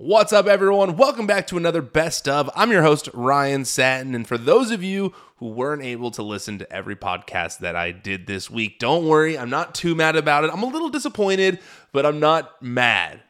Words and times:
What's 0.00 0.32
up, 0.32 0.46
everyone? 0.46 0.96
Welcome 0.96 1.26
back 1.26 1.48
to 1.48 1.56
another 1.56 1.82
Best 1.82 2.28
of. 2.28 2.48
I'm 2.54 2.70
your 2.70 2.82
host, 2.82 3.08
Ryan 3.12 3.64
Satin. 3.64 4.14
And 4.14 4.28
for 4.28 4.38
those 4.38 4.70
of 4.70 4.80
you 4.80 5.12
who 5.38 5.48
weren't 5.48 5.82
able 5.82 6.12
to 6.12 6.22
listen 6.22 6.60
to 6.60 6.72
every 6.72 6.94
podcast 6.94 7.58
that 7.58 7.74
I 7.74 7.90
did 7.90 8.28
this 8.28 8.48
week, 8.48 8.78
don't 8.78 9.08
worry. 9.08 9.36
I'm 9.36 9.50
not 9.50 9.74
too 9.74 9.96
mad 9.96 10.14
about 10.14 10.44
it. 10.44 10.52
I'm 10.52 10.62
a 10.62 10.68
little 10.68 10.88
disappointed, 10.88 11.58
but 11.90 12.06
I'm 12.06 12.20
not 12.20 12.62
mad. 12.62 13.24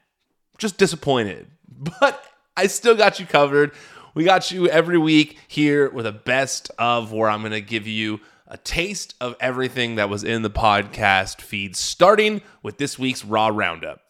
Just 0.59 0.77
disappointed. 0.77 1.47
But 2.01 2.23
I 2.55 2.67
still 2.67 2.95
got 2.95 3.19
you 3.19 3.25
covered. 3.25 3.73
We 4.13 4.25
got 4.25 4.51
you 4.51 4.69
every 4.69 4.99
week 4.99 5.39
here 5.49 5.89
with 5.89 6.05
a 6.05 6.13
best 6.13 6.71
of 6.79 7.15
where 7.15 7.31
I'm 7.31 7.41
going 7.41 7.53
to 7.53 7.63
give 7.63 7.87
you 7.87 8.21
a 8.47 8.59
taste 8.59 9.15
of 9.23 9.37
everything 9.41 9.95
that 9.95 10.11
was 10.11 10.23
in 10.23 10.43
the 10.43 10.51
podcast 10.51 11.41
feed, 11.41 11.77
starting 11.77 12.43
with 12.63 12.77
this 12.77 12.99
week's 12.99 13.25
Raw 13.25 13.49
Roundup. 13.49 14.03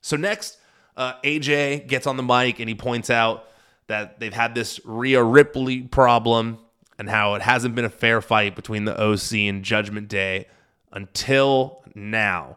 So, 0.00 0.16
next, 0.16 0.56
uh, 0.96 1.14
AJ 1.24 1.86
gets 1.86 2.06
on 2.06 2.16
the 2.16 2.22
mic 2.22 2.60
and 2.60 2.68
he 2.68 2.74
points 2.74 3.10
out 3.10 3.48
that 3.86 4.20
they've 4.20 4.32
had 4.32 4.54
this 4.54 4.80
Rhea 4.84 5.22
Ripley 5.22 5.82
problem 5.82 6.58
and 6.98 7.08
how 7.08 7.34
it 7.34 7.42
hasn't 7.42 7.74
been 7.74 7.84
a 7.84 7.90
fair 7.90 8.20
fight 8.20 8.54
between 8.54 8.84
the 8.84 9.00
OC 9.00 9.32
and 9.32 9.64
Judgment 9.64 10.08
Day 10.08 10.46
until 10.92 11.82
now. 11.94 12.56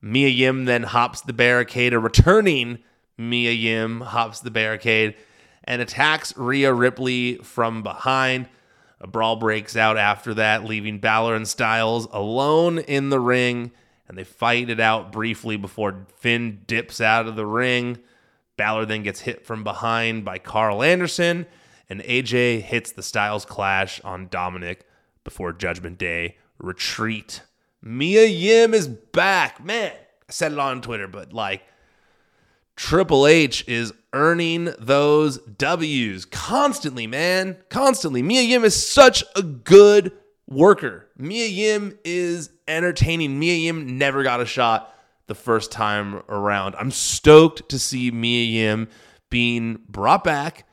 Mia 0.00 0.28
Yim 0.28 0.66
then 0.66 0.84
hops 0.84 1.22
the 1.22 1.32
barricade, 1.32 1.92
a 1.92 1.98
returning 1.98 2.78
Mia 3.16 3.50
Yim 3.50 4.00
hops 4.00 4.40
the 4.40 4.50
barricade 4.50 5.16
and 5.64 5.82
attacks 5.82 6.36
Rhea 6.36 6.72
Ripley 6.72 7.36
from 7.36 7.82
behind. 7.82 8.48
A 9.00 9.06
brawl 9.06 9.36
breaks 9.36 9.76
out 9.76 9.96
after 9.96 10.34
that, 10.34 10.64
leaving 10.64 10.98
Balor 10.98 11.34
and 11.34 11.46
Styles 11.46 12.06
alone 12.12 12.78
in 12.78 13.10
the 13.10 13.20
ring, 13.20 13.72
and 14.08 14.16
they 14.16 14.24
fight 14.24 14.70
it 14.70 14.80
out 14.80 15.12
briefly 15.12 15.56
before 15.56 16.06
Finn 16.16 16.62
dips 16.66 17.00
out 17.00 17.26
of 17.26 17.36
the 17.36 17.46
ring. 17.46 17.98
Balor 18.56 18.86
then 18.86 19.02
gets 19.02 19.20
hit 19.20 19.46
from 19.46 19.62
behind 19.62 20.24
by 20.24 20.38
Karl 20.38 20.82
Anderson, 20.82 21.46
and 21.88 22.00
AJ 22.02 22.62
hits 22.62 22.90
the 22.92 23.02
Styles 23.02 23.44
Clash 23.44 24.00
on 24.02 24.28
Dominik 24.28 24.80
before 25.24 25.52
Judgment 25.52 25.98
Day 25.98 26.36
retreat. 26.58 27.42
Mia 27.82 28.24
Yim 28.26 28.74
is 28.74 28.88
back. 28.88 29.64
Man, 29.64 29.92
I 29.92 30.32
said 30.32 30.52
it 30.52 30.58
on 30.58 30.80
Twitter, 30.82 31.06
but 31.06 31.32
like, 31.32 31.62
Triple 32.76 33.26
H 33.26 33.64
is 33.66 33.92
earning 34.12 34.72
those 34.78 35.38
W's 35.38 36.24
constantly, 36.24 37.06
man. 37.06 37.56
Constantly. 37.68 38.22
Mia 38.22 38.42
Yim 38.42 38.64
is 38.64 38.86
such 38.86 39.24
a 39.34 39.42
good 39.42 40.12
worker. 40.48 41.06
Mia 41.16 41.46
Yim 41.46 41.98
is 42.04 42.50
entertaining. 42.66 43.38
Mia 43.38 43.54
Yim 43.54 43.98
never 43.98 44.22
got 44.22 44.40
a 44.40 44.46
shot 44.46 44.94
the 45.26 45.34
first 45.34 45.70
time 45.70 46.22
around. 46.28 46.74
I'm 46.76 46.90
stoked 46.90 47.68
to 47.68 47.78
see 47.78 48.10
Mia 48.10 48.44
Yim 48.44 48.88
being 49.30 49.80
brought 49.88 50.24
back 50.24 50.66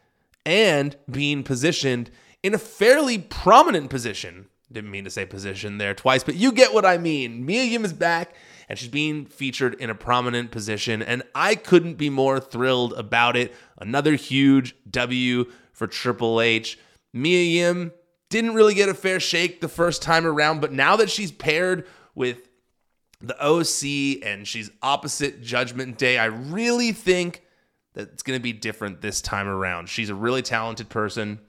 and 0.45 0.95
being 1.11 1.43
positioned 1.43 2.09
in 2.41 2.53
a 2.53 2.57
fairly 2.57 3.17
prominent 3.17 3.89
position. 3.89 4.47
Didn't 4.71 4.91
mean 4.91 5.03
to 5.03 5.09
say 5.09 5.25
position 5.25 5.77
there 5.77 5.93
twice, 5.93 6.23
but 6.23 6.35
you 6.35 6.51
get 6.51 6.73
what 6.73 6.85
I 6.85 6.97
mean. 6.97 7.45
Mia 7.45 7.63
Yim 7.63 7.85
is 7.85 7.93
back 7.93 8.33
and 8.69 8.79
she's 8.79 8.89
being 8.89 9.25
featured 9.25 9.75
in 9.75 9.89
a 9.89 9.95
prominent 9.95 10.49
position, 10.49 11.03
and 11.03 11.21
I 11.35 11.53
couldn't 11.53 11.95
be 11.95 12.09
more 12.09 12.39
thrilled 12.39 12.93
about 12.93 13.35
it. 13.35 13.53
Another 13.77 14.15
huge 14.15 14.75
W 14.89 15.51
for 15.71 15.85
Triple 15.85 16.41
H. 16.41 16.79
Mia 17.13 17.43
Yim 17.43 17.91
didn't 18.29 18.53
really 18.53 18.73
get 18.73 18.89
a 18.89 18.93
fair 18.93 19.19
shake 19.19 19.61
the 19.61 19.67
first 19.67 20.01
time 20.01 20.25
around, 20.25 20.61
but 20.61 20.71
now 20.71 20.95
that 20.95 21.09
she's 21.09 21.31
paired 21.31 21.87
with 22.15 22.49
the 23.21 23.35
OC 23.41 24.25
and 24.25 24.47
she's 24.47 24.71
opposite 24.81 25.41
Judgment 25.41 25.97
Day, 25.97 26.17
I 26.17 26.25
really 26.25 26.91
think 26.91 27.43
that 27.93 28.09
it's 28.13 28.23
going 28.23 28.37
to 28.37 28.43
be 28.43 28.53
different 28.53 29.01
this 29.01 29.21
time 29.21 29.47
around. 29.47 29.89
She's 29.89 30.09
a 30.09 30.15
really 30.15 30.41
talented 30.41 30.89
person. 30.89 31.39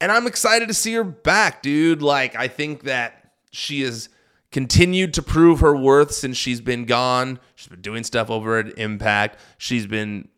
And 0.00 0.10
I'm 0.10 0.26
excited 0.26 0.68
to 0.68 0.74
see 0.74 0.94
her 0.94 1.04
back, 1.04 1.62
dude. 1.62 2.02
Like, 2.02 2.34
I 2.34 2.48
think 2.48 2.84
that 2.84 3.32
she 3.52 3.82
has 3.82 4.08
continued 4.50 5.14
to 5.14 5.22
prove 5.22 5.60
her 5.60 5.76
worth 5.76 6.12
since 6.12 6.36
she's 6.36 6.60
been 6.60 6.84
gone. 6.84 7.38
She's 7.54 7.68
been 7.68 7.82
doing 7.82 8.02
stuff 8.02 8.30
over 8.30 8.58
at 8.58 8.78
Impact. 8.78 9.38
She's 9.58 9.86
been 9.86 10.28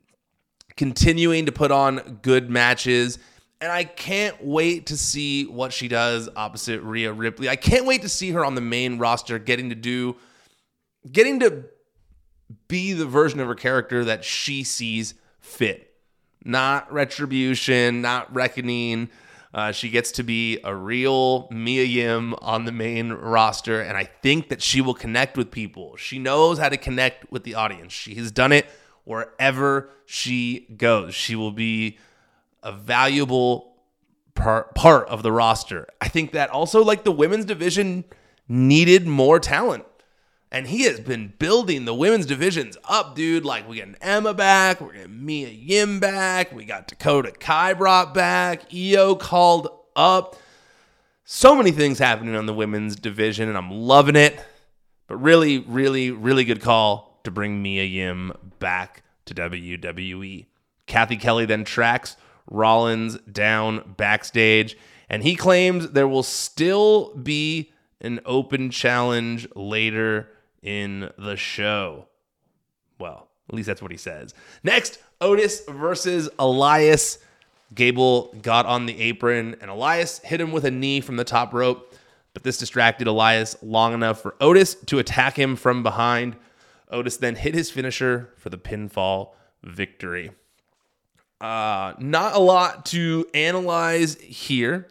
continuing 0.77 1.47
to 1.47 1.53
put 1.53 1.71
on 1.71 2.19
good 2.23 2.51
matches. 2.51 3.19
And 3.65 3.73
I 3.73 3.85
can't 3.85 4.45
wait 4.45 4.89
to 4.89 4.97
see 4.99 5.47
what 5.47 5.73
she 5.73 5.89
does 5.89 6.29
opposite 6.37 6.83
Rhea 6.83 7.11
Ripley. 7.15 7.49
I 7.49 7.57
can't 7.57 7.87
wait 7.87 8.03
to 8.03 8.11
see 8.11 8.33
her 8.33 8.45
on 8.45 8.55
the 8.55 8.61
main 8.61 8.99
roster 8.99 9.39
getting 9.39 9.71
to 9.71 9.75
do, 9.75 10.17
getting 11.11 11.41
to 11.41 11.65
be 12.69 12.93
the 12.93 13.07
version 13.07 13.41
of 13.41 13.49
her 13.49 13.55
character 13.55 14.05
that 14.05 14.23
she 14.23 14.65
sees 14.65 15.15
fit. 15.41 15.95
Not 16.45 16.93
retribution, 16.93 18.03
not 18.03 18.35
reckoning. 18.35 19.09
Uh, 19.55 19.73
she 19.73 19.89
gets 19.89 20.13
to 20.13 20.23
be 20.23 20.59
a 20.63 20.77
real 20.77 21.49
Mia 21.51 21.85
Yim 21.85 22.35
on 22.43 22.67
the 22.67 22.73
main 22.73 23.15
roster, 23.15 23.81
and 23.81 23.97
I 23.97 24.05
think 24.05 24.51
that 24.51 24.61
she 24.61 24.83
will 24.83 24.93
connect 24.93 25.39
with 25.39 25.51
people. 25.51 25.97
She 25.97 26.19
knows 26.19 26.59
how 26.59 26.69
to 26.69 26.77
connect 26.77 27.33
with 27.33 27.45
the 27.45 27.55
audience. 27.55 27.95
She 27.95 28.15
has 28.17 28.31
done 28.31 28.53
it 28.53 28.67
wherever 29.05 29.89
she 30.05 30.67
goes. 30.77 31.15
She 31.15 31.35
will 31.35 31.51
be 31.51 31.97
a 32.65 32.73
valuable 32.73 33.77
part, 34.35 34.75
part 34.75 35.09
of 35.09 35.23
the 35.23 35.31
roster. 35.31 35.87
I 36.01 36.09
think 36.09 36.33
that 36.33 36.51
also, 36.51 36.83
like 36.83 37.05
the 37.05 37.13
women's 37.13 37.45
division, 37.45 38.05
needed 38.49 39.07
more 39.07 39.39
talent. 39.39 39.85
And 40.51 40.69
he 40.69 40.83
has 40.83 41.01
been 41.01 41.35
building 41.39 41.85
the 41.85 41.95
women's 41.95 42.27
divisions 42.27 42.77
up, 42.85 43.17
dude. 43.17 43.45
Like, 43.45 43.69
we 43.69 43.77
getting 43.77 43.97
Emma 44.01 44.33
back, 44.35 44.81
we're 44.81 44.93
getting 44.93 45.25
Mia 45.25 45.49
Yim 45.49 45.99
back, 45.99 46.53
we 46.53 46.65
got 46.65 46.87
Dakota 46.87 47.33
Kai 47.33 47.75
brought 47.75 48.15
back, 48.15 48.73
Io 48.73 49.17
called 49.17 49.69
up. 49.97 50.37
So 51.25 51.57
many 51.57 51.73
things 51.73 51.99
happening 51.99 52.37
on 52.37 52.47
the 52.47 52.55
women's 52.55 52.95
division, 52.95 53.49
and 53.49 53.59
I'm 53.59 53.71
loving 53.71 54.15
it. 54.15 54.39
But 55.09 55.17
really, 55.17 55.59
really, 55.59 56.13
really 56.13 56.45
good 56.45 56.61
call 56.61 57.21
to 57.25 57.31
bring 57.31 57.61
Mia 57.61 57.85
Yim 57.85 58.33
back 58.59 59.03
to 59.27 59.35
WWE. 59.35 60.47
Cathy 60.87 61.17
Kelly 61.17 61.47
then 61.47 61.65
tracks 61.65 62.17
Rollins 62.51 63.19
down 63.21 63.95
backstage, 63.97 64.77
and 65.09 65.23
he 65.23 65.35
claims 65.35 65.91
there 65.91 66.09
will 66.09 66.23
still 66.23 67.15
be 67.15 67.73
an 68.01 68.21
open 68.27 68.71
challenge 68.71 69.49
later 69.55 70.29
in 70.63 71.11
the 71.19 71.37
show. 71.37 72.07
Well, 72.99 73.29
at 73.49 73.55
least 73.55 73.67
that's 73.67 73.83
what 73.83 73.91
he 73.91 73.97
says. 73.97 74.35
Next, 74.63 74.99
Otis 75.21 75.63
versus 75.69 76.29
Elias. 76.39 77.19
Gable 77.75 78.33
got 78.41 78.67
on 78.67 78.87
the 78.87 79.01
apron, 79.01 79.57
and 79.61 79.71
Elias 79.71 80.21
hit 80.21 80.41
him 80.41 80.53
with 80.53 80.65
a 80.65 80.71
knee 80.71 81.01
from 81.01 81.17
the 81.17 81.25
top 81.25 81.53
rope, 81.53 81.93
but 82.33 82.45
this 82.45 82.59
distracted 82.59 83.07
Elias 83.07 83.57
long 83.63 83.95
enough 83.95 84.21
for 84.21 84.37
Otis 84.41 84.75
to 84.87 84.99
attack 84.99 85.37
him 85.37 85.57
from 85.57 85.83
behind. 85.83 86.37
Otis 86.91 87.17
then 87.17 87.35
hit 87.35 87.55
his 87.55 87.71
finisher 87.71 88.31
for 88.37 88.51
the 88.51 88.59
pinfall 88.59 89.31
victory. 89.63 90.31
Uh, 91.45 91.93
not 91.99 92.35
a 92.35 92.39
lot 92.39 92.87
to 92.87 93.27
analyze 93.35 94.15
here. 94.15 94.89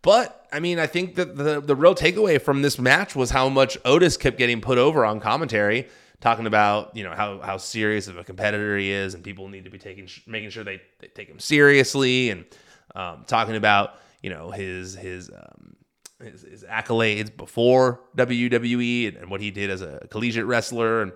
But 0.00 0.48
I 0.50 0.58
mean, 0.58 0.78
I 0.78 0.86
think 0.86 1.16
that 1.16 1.36
the 1.36 1.60
the 1.60 1.76
real 1.76 1.94
takeaway 1.94 2.40
from 2.40 2.62
this 2.62 2.78
match 2.78 3.14
was 3.14 3.28
how 3.28 3.50
much 3.50 3.76
Otis 3.84 4.16
kept 4.16 4.38
getting 4.38 4.62
put 4.62 4.78
over 4.78 5.04
on 5.04 5.20
commentary, 5.20 5.88
talking 6.22 6.46
about 6.46 6.96
you 6.96 7.04
know 7.04 7.12
how 7.14 7.40
how 7.40 7.58
serious 7.58 8.08
of 8.08 8.16
a 8.16 8.24
competitor 8.24 8.78
he 8.78 8.90
is, 8.90 9.12
and 9.12 9.22
people 9.22 9.48
need 9.48 9.64
to 9.64 9.70
be 9.70 9.76
taking 9.76 10.08
making 10.26 10.48
sure 10.48 10.64
they, 10.64 10.80
they 11.00 11.08
take 11.08 11.28
him 11.28 11.38
seriously, 11.38 12.30
and 12.30 12.46
um, 12.94 13.24
talking 13.26 13.56
about 13.56 13.96
you 14.22 14.30
know 14.30 14.50
his 14.50 14.94
his. 14.94 15.28
Um, 15.28 15.76
his, 16.22 16.42
his 16.42 16.64
accolades 16.64 17.34
before 17.34 18.02
WWE 18.14 19.08
and, 19.08 19.16
and 19.16 19.30
what 19.30 19.40
he 19.40 19.50
did 19.50 19.70
as 19.70 19.80
a 19.80 20.06
collegiate 20.10 20.44
wrestler, 20.44 21.00
and 21.00 21.12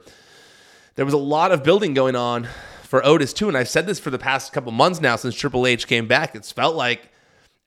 there 0.94 1.04
was 1.04 1.12
a 1.12 1.18
lot 1.18 1.52
of 1.52 1.62
building 1.62 1.92
going 1.92 2.16
on 2.16 2.48
for 2.94 3.04
Otis 3.04 3.32
too. 3.32 3.48
And 3.48 3.56
I've 3.56 3.68
said 3.68 3.88
this 3.88 3.98
for 3.98 4.10
the 4.10 4.20
past 4.20 4.52
couple 4.52 4.70
months 4.70 5.00
now 5.00 5.16
since 5.16 5.34
Triple 5.34 5.66
H 5.66 5.88
came 5.88 6.06
back. 6.06 6.36
It's 6.36 6.52
felt 6.52 6.76
like 6.76 7.08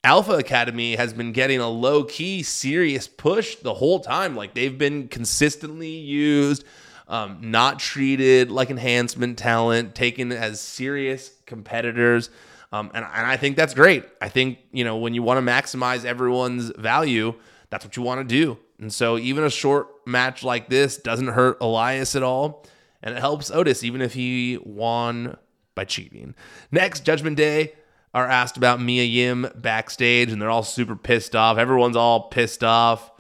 Alpha 0.02 0.32
Academy 0.32 0.96
has 0.96 1.12
been 1.12 1.34
getting 1.34 1.60
a 1.60 1.68
low 1.68 2.06
key, 2.06 2.44
serious 2.44 3.10
push 3.10 3.58
the 3.58 3.74
whole 3.74 4.00
time. 4.00 4.38
Like 4.38 4.54
they've 4.54 4.78
been 4.78 5.10
consistently 5.10 5.90
used, 5.90 6.64
um, 7.10 7.40
not 7.42 7.78
treated 7.78 8.52
like 8.52 8.70
enhancement 8.70 9.38
talent, 9.38 9.96
taken 9.96 10.32
as 10.32 10.62
serious 10.62 11.34
competitors. 11.46 12.30
Um, 12.72 12.90
and, 12.94 13.04
and 13.04 13.28
I 13.28 13.36
think 13.36 13.58
that's 13.58 13.74
great. 13.74 14.06
I 14.22 14.30
think, 14.30 14.60
you 14.72 14.86
know, 14.86 14.96
when 14.96 15.14
you 15.14 15.24
want 15.24 15.46
to 15.46 15.52
maximize 15.52 16.06
everyone's 16.06 16.70
value, 16.78 17.34
that's 17.70 17.84
what 17.84 17.98
you 17.98 18.02
want 18.02 18.22
to 18.22 18.24
do. 18.34 18.58
And 18.80 18.94
so 18.94 19.18
even 19.18 19.44
a 19.44 19.50
short 19.50 19.90
match 20.08 20.46
like 20.46 20.70
this 20.70 20.96
doesn't 20.96 21.28
hurt 21.28 21.58
Elias 21.60 22.16
at 22.16 22.24
all. 22.24 22.64
And 23.02 23.16
it 23.16 23.20
helps 23.20 23.52
Otis, 23.52 23.84
even 23.84 24.02
if 24.02 24.14
he 24.14 24.60
won 24.64 25.38
by 25.76 25.86
cheating. 25.86 26.36
Next, 26.72 27.02
Judgment 27.02 27.38
Day 27.38 27.74
are 28.14 28.28
asked 28.28 28.58
about 28.58 28.82
Mia 28.82 29.04
Yim 29.04 29.48
backstage, 29.56 30.32
and 30.32 30.42
they're 30.42 30.50
all 30.50 30.64
super 30.64 30.96
pissed 30.96 31.36
off. 31.36 31.58
Everyone's 31.58 31.96
all 31.96 32.30
pissed 32.30 32.64
off. 32.64 33.12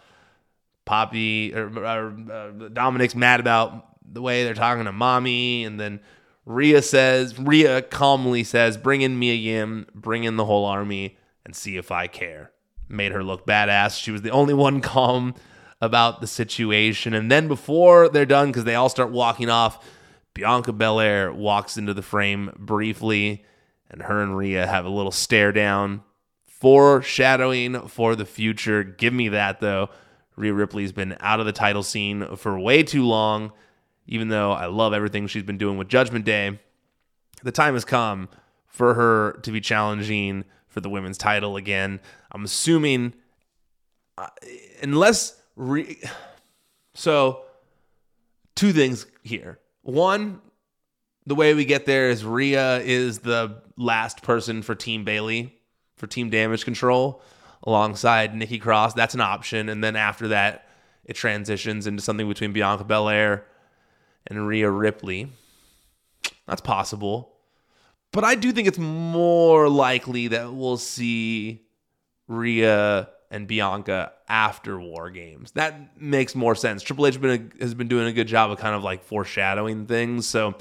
Poppy 0.85 1.53
or, 1.53 1.68
or 1.77 2.07
uh, 2.09 2.69
Dominik's 2.69 3.15
mad 3.15 3.39
about 3.41 3.88
the 4.09 4.21
way 4.21 4.44
they're 4.44 4.53
talking 4.53 4.85
to 4.85 4.91
mommy, 4.91 5.65
and 5.65 5.80
then 5.80 6.00
Rhea 6.45 6.81
says, 6.81 7.38
Rhea 7.38 7.81
calmly 7.81 8.45
says, 8.45 8.77
bring 8.77 9.01
in 9.01 9.19
Mia 9.19 9.33
Yim, 9.33 9.85
bring 9.94 10.23
in 10.23 10.38
the 10.38 10.45
whole 10.45 10.63
army, 10.63 11.18
and 11.45 11.53
see 11.53 11.75
if 11.75 11.91
I 11.91 12.07
care. 12.07 12.51
Made 12.88 13.12
her 13.12 13.21
look 13.21 13.45
badass. 13.45 14.01
She 14.01 14.12
was 14.12 14.21
the 14.21 14.31
only 14.31 14.53
one 14.53 14.80
calm 14.81 15.35
about 15.79 16.21
the 16.21 16.27
situation. 16.27 17.13
And 17.13 17.31
then 17.31 17.47
before 17.47 18.09
they're 18.09 18.25
done, 18.25 18.47
because 18.47 18.63
they 18.63 18.75
all 18.75 18.89
start 18.89 19.12
walking 19.12 19.50
off, 19.50 19.83
Bianca 20.33 20.74
Belair 20.74 21.31
walks 21.31 21.77
into 21.77 21.94
the 21.94 22.01
frame 22.01 22.51
briefly, 22.57 23.45
and 23.89 24.03
her 24.03 24.21
and 24.21 24.38
Rhea 24.38 24.68
have 24.68 24.85
a 24.85 24.89
little 24.89 25.12
stare 25.12 25.51
down, 25.51 26.03
foreshadowing 26.45 27.88
for 27.88 28.15
the 28.15 28.25
future. 28.25 28.83
Give 28.83 29.13
me 29.13 29.29
that, 29.29 29.59
though. 29.59 29.89
Rhea 30.35 30.53
Ripley's 30.53 30.91
been 30.91 31.15
out 31.19 31.39
of 31.39 31.45
the 31.45 31.51
title 31.51 31.83
scene 31.83 32.35
for 32.35 32.59
way 32.59 32.83
too 32.83 33.06
long, 33.06 33.51
even 34.06 34.30
though 34.30 34.51
I 34.51 34.68
love 34.68 34.94
everything 34.94 35.27
she's 35.27 35.44
been 35.44 35.57
doing 35.57 35.77
with 35.77 35.88
Judgment 35.88 36.25
Day. 36.25 36.59
The 37.44 37.51
time 37.51 37.73
has 37.73 37.85
come 37.85 38.30
for 38.68 38.94
her 38.94 39.39
to 39.44 39.51
be 39.51 39.62
challenging 39.62 40.44
for 40.68 40.81
the 40.81 40.89
women's 40.89 41.18
title 41.18 41.56
again. 41.56 42.00
I'm 42.31 42.44
assuming, 42.44 43.13
uh, 44.18 44.27
unless. 44.81 45.35
Re- 45.57 46.00
so, 46.94 47.42
two 48.56 48.71
things 48.71 49.07
here. 49.24 49.59
One, 49.81 50.39
the 51.25 51.36
way 51.36 51.54
we 51.54 51.65
get 51.65 51.86
there 51.86 52.09
is 52.09 52.24
Rhea 52.24 52.80
is 52.80 53.19
the 53.19 53.62
last 53.75 54.24
person 54.24 54.62
for 54.62 54.75
Team 54.75 55.04
Bayley 55.04 55.54
for 55.95 56.07
Team 56.07 56.30
Damage 56.30 56.63
Control 56.63 57.21
alongside 57.63 58.36
Nikki 58.36 58.59
Cross. 58.59 58.94
That's 58.94 59.15
an 59.15 59.21
option. 59.21 59.68
And 59.68 59.83
then 59.83 59.95
after 59.95 60.30
that, 60.30 60.69
it 61.04 61.15
transitions 61.15 61.88
into 61.88 62.04
something 62.04 62.27
between 62.27 62.54
Bianca 62.54 62.83
Belair 62.83 63.45
and 64.27 64.48
Rhea 64.48 64.69
Ripley. 64.69 65.31
That's 66.45 66.62
possible. 66.62 67.33
But 68.12 68.24
I 68.24 68.36
do 68.36 68.51
think 68.51 68.68
it's 68.68 68.77
more 68.77 69.69
likely 69.69 70.27
that 70.30 70.54
we'll 70.54 70.77
see 70.77 71.65
Rhea 72.27 73.09
and 73.29 73.47
Bianca 73.47 74.13
after 74.27 74.79
War 74.79 75.09
Games. 75.09 75.51
That 75.51 76.00
makes 76.01 76.35
more 76.35 76.56
sense. 76.56 76.81
Triple 76.81 77.07
H 77.07 77.15
has 77.15 77.21
been, 77.21 77.51
a, 77.59 77.63
has 77.63 77.74
been 77.74 77.88
doing 77.88 78.07
a 78.07 78.13
good 78.13 78.27
job 78.27 78.51
of 78.51 78.57
kind 78.57 78.75
of 78.75 78.83
like 78.83 79.03
foreshadowing 79.03 79.85
things. 79.85 80.27
So 80.27 80.56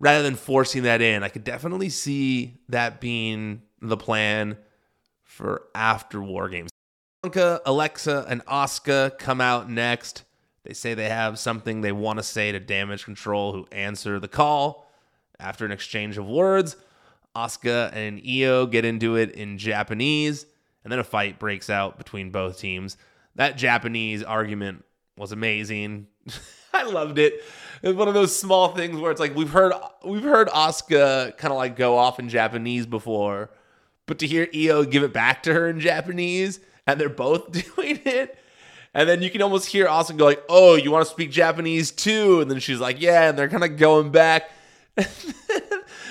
rather 0.00 0.22
than 0.22 0.34
forcing 0.34 0.82
that 0.82 1.00
in, 1.00 1.22
I 1.22 1.28
could 1.28 1.44
definitely 1.44 1.88
see 1.88 2.58
that 2.68 3.00
being 3.00 3.62
the 3.80 3.96
plan 3.96 4.56
for 5.22 5.62
after 5.74 6.20
War 6.20 6.48
Games. 6.48 6.70
Bianca, 7.22 7.60
Alexa, 7.66 8.26
and 8.28 8.44
Asuka 8.46 9.18
come 9.18 9.40
out 9.40 9.70
next. 9.70 10.24
They 10.64 10.74
say 10.74 10.94
they 10.94 11.08
have 11.08 11.38
something 11.38 11.80
they 11.80 11.92
want 11.92 12.18
to 12.18 12.22
say 12.22 12.50
to 12.50 12.58
Damage 12.58 13.04
Control, 13.04 13.52
who 13.52 13.66
answer 13.70 14.18
the 14.18 14.28
call. 14.28 14.90
After 15.38 15.64
an 15.64 15.70
exchange 15.70 16.16
of 16.18 16.26
words, 16.26 16.76
Asuka 17.36 17.92
and 17.92 18.20
Io 18.26 18.66
get 18.66 18.84
into 18.84 19.16
it 19.16 19.32
in 19.32 19.58
Japanese 19.58 20.46
and 20.86 20.92
then 20.92 21.00
a 21.00 21.04
fight 21.04 21.40
breaks 21.40 21.68
out 21.68 21.98
between 21.98 22.30
both 22.30 22.60
teams. 22.60 22.96
That 23.34 23.56
Japanese 23.56 24.22
argument 24.22 24.84
was 25.16 25.32
amazing. 25.32 26.06
I 26.72 26.84
loved 26.84 27.18
it. 27.18 27.42
It's 27.82 27.98
one 27.98 28.06
of 28.06 28.14
those 28.14 28.38
small 28.38 28.68
things 28.68 28.96
where 28.96 29.10
it's 29.10 29.18
like 29.18 29.34
we've 29.34 29.50
heard 29.50 29.72
we've 30.04 30.22
heard 30.22 30.46
Asuka 30.46 31.36
kind 31.38 31.50
of 31.50 31.58
like 31.58 31.74
go 31.74 31.96
off 31.98 32.20
in 32.20 32.28
Japanese 32.28 32.86
before, 32.86 33.50
but 34.06 34.20
to 34.20 34.28
hear 34.28 34.46
Io 34.54 34.84
give 34.84 35.02
it 35.02 35.12
back 35.12 35.42
to 35.42 35.52
her 35.52 35.68
in 35.68 35.80
Japanese 35.80 36.60
and 36.86 37.00
they're 37.00 37.08
both 37.08 37.50
doing 37.76 38.00
it. 38.04 38.38
And 38.94 39.08
then 39.08 39.22
you 39.22 39.30
can 39.30 39.42
almost 39.42 39.66
hear 39.66 39.88
Asuka 39.88 40.18
go 40.18 40.24
like, 40.24 40.44
"Oh, 40.48 40.76
you 40.76 40.92
want 40.92 41.04
to 41.04 41.10
speak 41.10 41.32
Japanese 41.32 41.90
too?" 41.90 42.40
And 42.40 42.48
then 42.48 42.60
she's 42.60 42.78
like, 42.78 43.00
"Yeah," 43.00 43.28
and 43.28 43.36
they're 43.36 43.48
kind 43.48 43.64
of 43.64 43.76
going 43.76 44.12
back. 44.12 44.48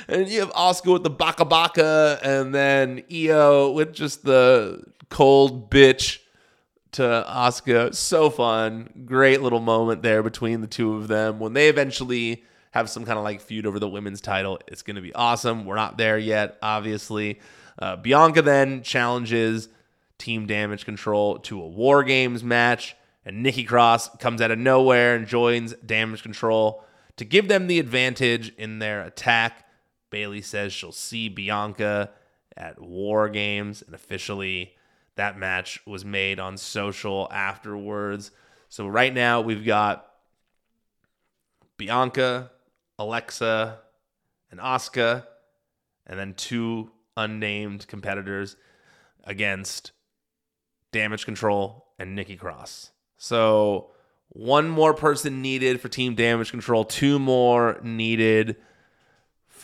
and 0.07 0.27
you 0.27 0.39
have 0.39 0.51
Oscar 0.53 0.93
with 0.93 1.03
the 1.03 1.09
baka 1.09 1.45
baka, 1.45 2.19
and 2.23 2.53
then 2.53 3.03
Io 3.11 3.71
with 3.71 3.93
just 3.93 4.23
the 4.23 4.83
cold 5.09 5.69
bitch 5.69 6.19
to 6.93 7.27
Oscar. 7.27 7.91
So 7.93 8.29
fun. 8.29 9.03
Great 9.05 9.41
little 9.41 9.59
moment 9.59 10.01
there 10.01 10.23
between 10.23 10.61
the 10.61 10.67
two 10.67 10.95
of 10.95 11.07
them. 11.07 11.39
When 11.39 11.53
they 11.53 11.69
eventually 11.69 12.43
have 12.71 12.89
some 12.89 13.05
kind 13.05 13.17
of 13.17 13.23
like 13.23 13.41
feud 13.41 13.65
over 13.65 13.79
the 13.79 13.87
women's 13.87 14.21
title, 14.21 14.59
it's 14.67 14.81
going 14.81 14.95
to 14.95 15.01
be 15.01 15.13
awesome. 15.13 15.65
We're 15.65 15.75
not 15.75 15.97
there 15.97 16.17
yet, 16.17 16.57
obviously. 16.61 17.39
Uh, 17.77 17.97
Bianca 17.97 18.41
then 18.41 18.81
challenges 18.81 19.67
Team 20.17 20.47
Damage 20.47 20.85
Control 20.85 21.39
to 21.39 21.61
a 21.61 21.67
War 21.67 22.03
Games 22.03 22.43
match, 22.43 22.95
and 23.25 23.43
Nikki 23.43 23.65
Cross 23.65 24.17
comes 24.17 24.41
out 24.41 24.51
of 24.51 24.59
nowhere 24.59 25.15
and 25.15 25.27
joins 25.27 25.73
Damage 25.85 26.23
Control 26.23 26.83
to 27.17 27.25
give 27.25 27.47
them 27.47 27.67
the 27.67 27.79
advantage 27.79 28.53
in 28.57 28.79
their 28.79 29.01
attack. 29.01 29.64
Bayley 30.15 30.41
says 30.41 30.71
she'll 30.71 30.93
see 30.93 31.27
Bianca 31.27 32.09
at 32.55 32.79
War 32.79 33.27
Games, 33.27 33.81
and 33.81 33.93
officially 33.93 34.73
that 35.17 35.37
match 35.37 35.85
was 35.85 36.05
made 36.05 36.39
on 36.39 36.55
social 36.55 37.27
afterwards. 37.33 38.31
So 38.69 38.87
right 38.87 39.13
now 39.13 39.41
we've 39.41 39.65
got 39.65 40.09
Bianca, 41.75 42.49
Alexa, 42.97 43.79
and 44.49 44.61
Asuka, 44.61 45.25
and 46.07 46.17
then 46.17 46.33
two 46.33 46.91
unnamed 47.17 47.85
competitors 47.89 48.55
against 49.25 49.91
Damage 50.93 51.25
Control 51.25 51.87
and 51.99 52.15
Nikki 52.15 52.37
Cross. 52.37 52.91
So 53.17 53.91
one 54.29 54.69
more 54.69 54.93
person 54.93 55.41
needed 55.41 55.81
for 55.81 55.89
Team 55.89 56.15
Damage 56.15 56.51
Control, 56.51 56.85
two 56.85 57.19
more 57.19 57.81
needed 57.83 58.55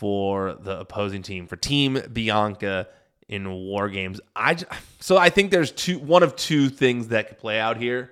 for 0.02 0.54
the 0.54 0.80
opposing 0.80 1.22
team 1.22 1.46
for 1.46 1.54
Team 1.54 1.96
Bianca 2.12 2.88
in 3.28 3.48
War 3.48 3.88
Games. 3.88 4.20
I 4.34 4.56
so 4.98 5.16
I 5.16 5.30
think 5.30 5.52
there's 5.52 5.70
two 5.70 6.00
one 6.00 6.24
of 6.24 6.34
two 6.34 6.70
things 6.70 7.08
that 7.08 7.28
could 7.28 7.38
play 7.38 7.60
out 7.60 7.76
here. 7.76 8.10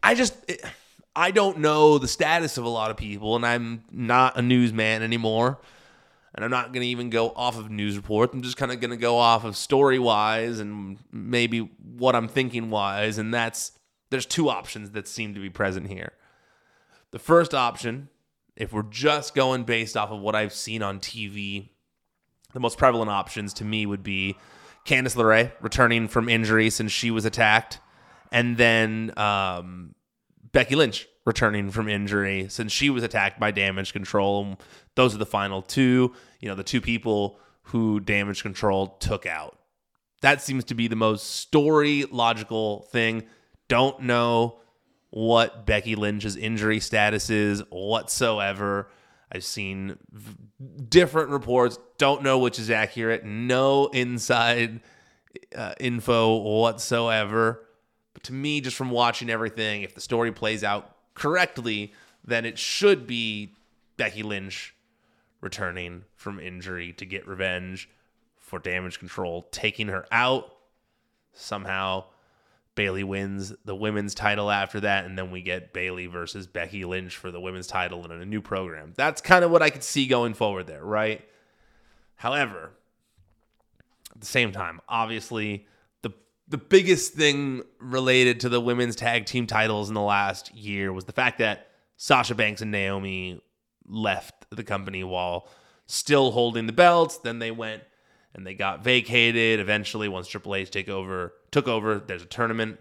I 0.00 0.14
just 0.14 0.36
I 1.16 1.32
don't 1.32 1.58
know 1.58 1.98
the 1.98 2.06
status 2.06 2.56
of 2.56 2.64
a 2.64 2.68
lot 2.68 2.92
of 2.92 2.96
people, 2.96 3.34
and 3.34 3.44
I'm 3.44 3.82
not 3.90 4.38
a 4.38 4.42
newsman 4.42 5.02
anymore. 5.02 5.58
And 6.36 6.44
I'm 6.44 6.52
not 6.52 6.72
going 6.72 6.82
to 6.82 6.88
even 6.88 7.10
go 7.10 7.30
off 7.30 7.58
of 7.58 7.68
news 7.68 7.96
reports. 7.96 8.32
I'm 8.32 8.42
just 8.42 8.56
kind 8.56 8.70
of 8.70 8.78
going 8.78 8.92
to 8.92 8.96
go 8.96 9.18
off 9.18 9.42
of 9.42 9.56
story 9.56 9.98
wise 9.98 10.60
and 10.60 10.98
maybe 11.10 11.68
what 11.96 12.14
I'm 12.14 12.28
thinking 12.28 12.70
wise. 12.70 13.18
And 13.18 13.34
that's 13.34 13.72
there's 14.10 14.26
two 14.26 14.48
options 14.48 14.92
that 14.92 15.08
seem 15.08 15.34
to 15.34 15.40
be 15.40 15.50
present 15.50 15.88
here. 15.88 16.12
The 17.10 17.18
first 17.18 17.54
option 17.54 18.08
if 18.56 18.72
we're 18.72 18.82
just 18.82 19.34
going 19.34 19.64
based 19.64 19.96
off 19.96 20.10
of 20.10 20.20
what 20.20 20.34
I've 20.34 20.54
seen 20.54 20.82
on 20.82 21.00
TV, 21.00 21.70
the 22.52 22.60
most 22.60 22.78
prevalent 22.78 23.10
options 23.10 23.52
to 23.54 23.64
me 23.64 23.86
would 23.86 24.02
be 24.02 24.36
Candice 24.86 25.16
LeRae 25.16 25.52
returning 25.60 26.08
from 26.08 26.28
injury 26.28 26.70
since 26.70 26.92
she 26.92 27.10
was 27.10 27.24
attacked, 27.24 27.78
and 28.30 28.56
then 28.56 29.12
um, 29.16 29.94
Becky 30.52 30.76
Lynch 30.76 31.08
returning 31.24 31.70
from 31.70 31.88
injury 31.88 32.46
since 32.48 32.70
she 32.70 32.90
was 32.90 33.02
attacked 33.02 33.40
by 33.40 33.50
Damage 33.50 33.92
Control. 33.92 34.58
Those 34.94 35.14
are 35.14 35.18
the 35.18 35.26
final 35.26 35.62
two. 35.62 36.14
You 36.40 36.48
know, 36.48 36.54
the 36.54 36.62
two 36.62 36.80
people 36.80 37.38
who 37.68 37.98
Damage 37.98 38.42
Control 38.42 38.88
took 39.00 39.26
out. 39.26 39.58
That 40.20 40.42
seems 40.42 40.64
to 40.64 40.74
be 40.74 40.86
the 40.86 40.96
most 40.96 41.36
story 41.36 42.04
logical 42.10 42.82
thing. 42.92 43.24
Don't 43.68 44.00
know 44.02 44.60
what 45.14 45.64
Becky 45.64 45.94
Lynch's 45.94 46.34
injury 46.34 46.80
status 46.80 47.30
is 47.30 47.62
whatsoever. 47.70 48.88
I've 49.30 49.44
seen 49.44 49.96
v- 50.10 50.34
different 50.88 51.30
reports, 51.30 51.78
don't 51.98 52.24
know 52.24 52.40
which 52.40 52.58
is 52.58 52.68
accurate, 52.68 53.24
no 53.24 53.86
inside 53.86 54.80
uh, 55.54 55.74
info 55.78 56.38
whatsoever. 56.38 57.64
But 58.12 58.24
to 58.24 58.32
me, 58.32 58.60
just 58.60 58.76
from 58.76 58.90
watching 58.90 59.30
everything, 59.30 59.82
if 59.82 59.94
the 59.94 60.00
story 60.00 60.32
plays 60.32 60.64
out 60.64 60.96
correctly, 61.14 61.92
then 62.24 62.44
it 62.44 62.58
should 62.58 63.06
be 63.06 63.54
Becky 63.96 64.24
Lynch 64.24 64.74
returning 65.40 66.06
from 66.16 66.40
injury 66.40 66.92
to 66.94 67.06
get 67.06 67.28
revenge 67.28 67.88
for 68.40 68.58
damage 68.58 68.98
control, 68.98 69.46
taking 69.52 69.86
her 69.86 70.06
out 70.10 70.56
somehow 71.34 72.02
Bayley 72.74 73.04
wins 73.04 73.52
the 73.64 73.74
women's 73.74 74.14
title 74.14 74.50
after 74.50 74.80
that, 74.80 75.04
and 75.04 75.16
then 75.16 75.30
we 75.30 75.42
get 75.42 75.72
Bayley 75.72 76.06
versus 76.06 76.46
Becky 76.46 76.84
Lynch 76.84 77.16
for 77.16 77.30
the 77.30 77.40
women's 77.40 77.66
title 77.66 78.04
in 78.04 78.10
a 78.10 78.24
new 78.24 78.40
program. 78.40 78.92
That's 78.96 79.20
kind 79.20 79.44
of 79.44 79.50
what 79.50 79.62
I 79.62 79.70
could 79.70 79.84
see 79.84 80.06
going 80.06 80.34
forward 80.34 80.66
there, 80.66 80.84
right? 80.84 81.24
However, 82.16 82.70
at 84.12 84.20
the 84.20 84.26
same 84.26 84.50
time, 84.50 84.80
obviously, 84.88 85.66
the 86.02 86.12
the 86.48 86.58
biggest 86.58 87.14
thing 87.14 87.62
related 87.78 88.40
to 88.40 88.48
the 88.48 88.60
women's 88.60 88.96
tag 88.96 89.26
team 89.26 89.46
titles 89.46 89.88
in 89.88 89.94
the 89.94 90.00
last 90.00 90.52
year 90.54 90.92
was 90.92 91.04
the 91.04 91.12
fact 91.12 91.38
that 91.38 91.68
Sasha 91.96 92.34
Banks 92.34 92.60
and 92.60 92.72
Naomi 92.72 93.40
left 93.86 94.46
the 94.50 94.64
company 94.64 95.04
while 95.04 95.48
still 95.86 96.32
holding 96.32 96.66
the 96.66 96.72
belts. 96.72 97.18
Then 97.18 97.38
they 97.38 97.50
went 97.50 97.82
and 98.34 98.46
they 98.46 98.54
got 98.54 98.82
vacated 98.82 99.60
eventually 99.60 100.08
once 100.08 100.28
Triple 100.28 100.54
H 100.54 100.70
take 100.70 100.88
over 100.88 101.34
took 101.50 101.68
over. 101.68 101.98
There's 102.00 102.22
a 102.22 102.26
tournament. 102.26 102.78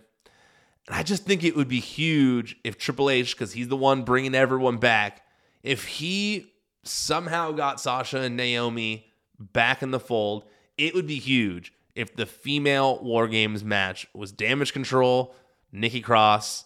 And 0.87 0.95
I 0.95 1.03
just 1.03 1.25
think 1.25 1.43
it 1.43 1.55
would 1.55 1.67
be 1.67 1.79
huge 1.79 2.57
if 2.63 2.77
Triple 2.77 3.09
H, 3.09 3.35
because 3.35 3.53
he's 3.53 3.67
the 3.67 3.77
one 3.77 4.03
bringing 4.03 4.35
everyone 4.35 4.77
back, 4.77 5.21
if 5.61 5.85
he 5.85 6.51
somehow 6.83 7.51
got 7.51 7.79
Sasha 7.79 8.19
and 8.19 8.35
Naomi 8.35 9.11
back 9.39 9.81
in 9.81 9.91
the 9.91 9.99
fold, 9.99 10.45
it 10.77 10.93
would 10.93 11.07
be 11.07 11.19
huge 11.19 11.71
if 11.95 12.15
the 12.15 12.25
female 12.25 13.01
War 13.01 13.27
Games 13.27 13.63
match 13.63 14.07
was 14.13 14.31
Damage 14.31 14.73
Control, 14.73 15.35
Nikki 15.71 16.01
Cross, 16.01 16.65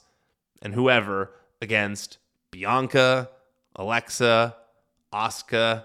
and 0.61 0.73
whoever 0.73 1.33
against 1.61 2.17
Bianca, 2.49 3.29
Alexa, 3.75 4.55
Asuka, 5.13 5.83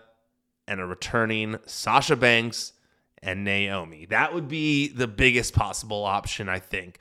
and 0.66 0.80
a 0.80 0.86
returning 0.86 1.58
Sasha 1.66 2.16
Banks 2.16 2.72
and 3.22 3.44
Naomi. 3.44 4.06
That 4.06 4.34
would 4.34 4.48
be 4.48 4.88
the 4.88 5.06
biggest 5.06 5.54
possible 5.54 6.04
option, 6.04 6.48
I 6.48 6.58
think. 6.58 6.98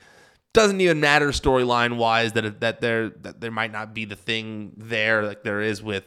Doesn't 0.52 0.80
even 0.80 1.00
matter 1.00 1.28
storyline 1.28 1.96
wise 1.96 2.32
that 2.34 2.60
that 2.60 2.80
there 2.80 3.08
that 3.08 3.40
there 3.40 3.50
might 3.50 3.72
not 3.72 3.94
be 3.94 4.04
the 4.04 4.16
thing 4.16 4.72
there 4.76 5.22
like 5.24 5.42
there 5.42 5.62
is 5.62 5.82
with 5.82 6.04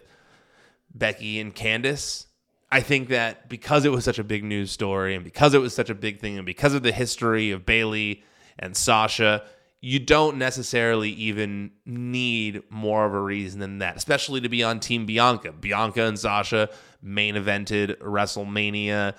Becky 0.93 1.39
and 1.39 1.53
Candice. 1.53 2.27
I 2.71 2.81
think 2.81 3.09
that 3.09 3.49
because 3.49 3.85
it 3.85 3.91
was 3.91 4.03
such 4.03 4.19
a 4.19 4.23
big 4.23 4.43
news 4.43 4.71
story 4.71 5.15
and 5.15 5.23
because 5.23 5.53
it 5.53 5.59
was 5.59 5.73
such 5.73 5.89
a 5.89 5.95
big 5.95 6.19
thing 6.19 6.37
and 6.37 6.45
because 6.45 6.73
of 6.73 6.83
the 6.83 6.91
history 6.91 7.51
of 7.51 7.65
Bayley 7.65 8.23
and 8.59 8.75
Sasha, 8.75 9.43
you 9.81 9.99
don't 9.99 10.37
necessarily 10.37 11.11
even 11.11 11.71
need 11.85 12.63
more 12.69 13.05
of 13.05 13.13
a 13.13 13.19
reason 13.19 13.59
than 13.59 13.79
that, 13.79 13.95
especially 13.95 14.41
to 14.41 14.49
be 14.49 14.63
on 14.63 14.79
Team 14.79 15.05
Bianca. 15.05 15.51
Bianca 15.51 16.03
and 16.03 16.17
Sasha 16.17 16.69
main 17.01 17.35
evented 17.35 17.97
WrestleMania. 17.99 19.15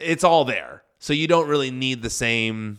It's 0.00 0.24
all 0.24 0.44
there. 0.44 0.82
So 0.98 1.12
you 1.12 1.26
don't 1.26 1.48
really 1.48 1.70
need 1.70 2.02
the 2.02 2.10
same 2.10 2.78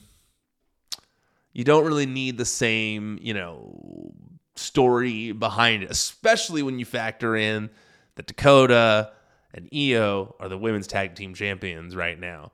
you 1.55 1.63
don't 1.63 1.85
really 1.85 2.05
need 2.05 2.37
the 2.37 2.45
same, 2.45 3.17
you 3.21 3.33
know, 3.33 4.11
story 4.57 5.31
behind 5.31 5.83
it, 5.83 5.89
especially 5.89 6.61
when 6.61 6.79
you 6.79 6.85
factor 6.85 7.33
in 7.33 7.69
that 8.15 8.27
Dakota 8.27 9.13
and 9.53 9.69
Io 9.73 10.35
are 10.37 10.49
the 10.49 10.57
women's 10.57 10.85
tag 10.85 11.15
team 11.15 11.33
champions 11.33 11.95
right 11.95 12.19
now. 12.19 12.51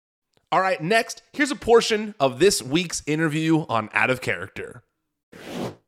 All 0.51 0.61
right, 0.61 0.79
next, 0.79 1.23
here's 1.33 1.49
a 1.49 1.55
portion 1.55 2.13
of 2.19 2.37
this 2.37 2.61
week's 2.61 3.01
interview 3.07 3.65
on 3.67 3.89
Out 3.91 4.11
of 4.11 4.21
Character. 4.21 4.83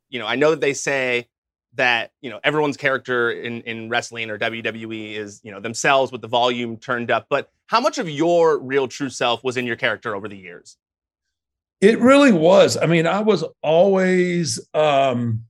You 0.10 0.18
know, 0.18 0.26
I 0.26 0.36
know 0.36 0.50
that 0.50 0.62
they 0.62 0.74
say 0.74 1.28
that, 1.76 2.12
you 2.22 2.30
know, 2.30 2.40
everyone's 2.44 2.78
character 2.78 3.32
in, 3.32 3.62
in 3.62 3.90
wrestling 3.90 4.30
or 4.30 4.38
WWE 4.38 5.16
is, 5.16 5.42
you 5.44 5.52
know, 5.52 5.60
themselves 5.60 6.12
with 6.12 6.22
the 6.22 6.28
volume 6.28 6.78
turned 6.78 7.12
up, 7.12 7.28
but 7.30 7.50
how 7.68 7.80
much 7.80 7.98
of 7.98 8.10
your 8.10 8.60
real 8.60 8.88
true 8.88 9.10
self 9.10 9.44
was 9.44 9.58
in 9.58 9.66
your 9.66 9.76
character 9.76 10.16
over 10.16 10.28
the 10.28 10.38
years? 10.38 10.78
It 11.82 12.00
really 12.00 12.32
was. 12.32 12.78
I 12.78 12.86
mean, 12.86 13.08
I 13.08 13.20
was 13.20 13.44
always 13.62 14.60
um 14.74 15.46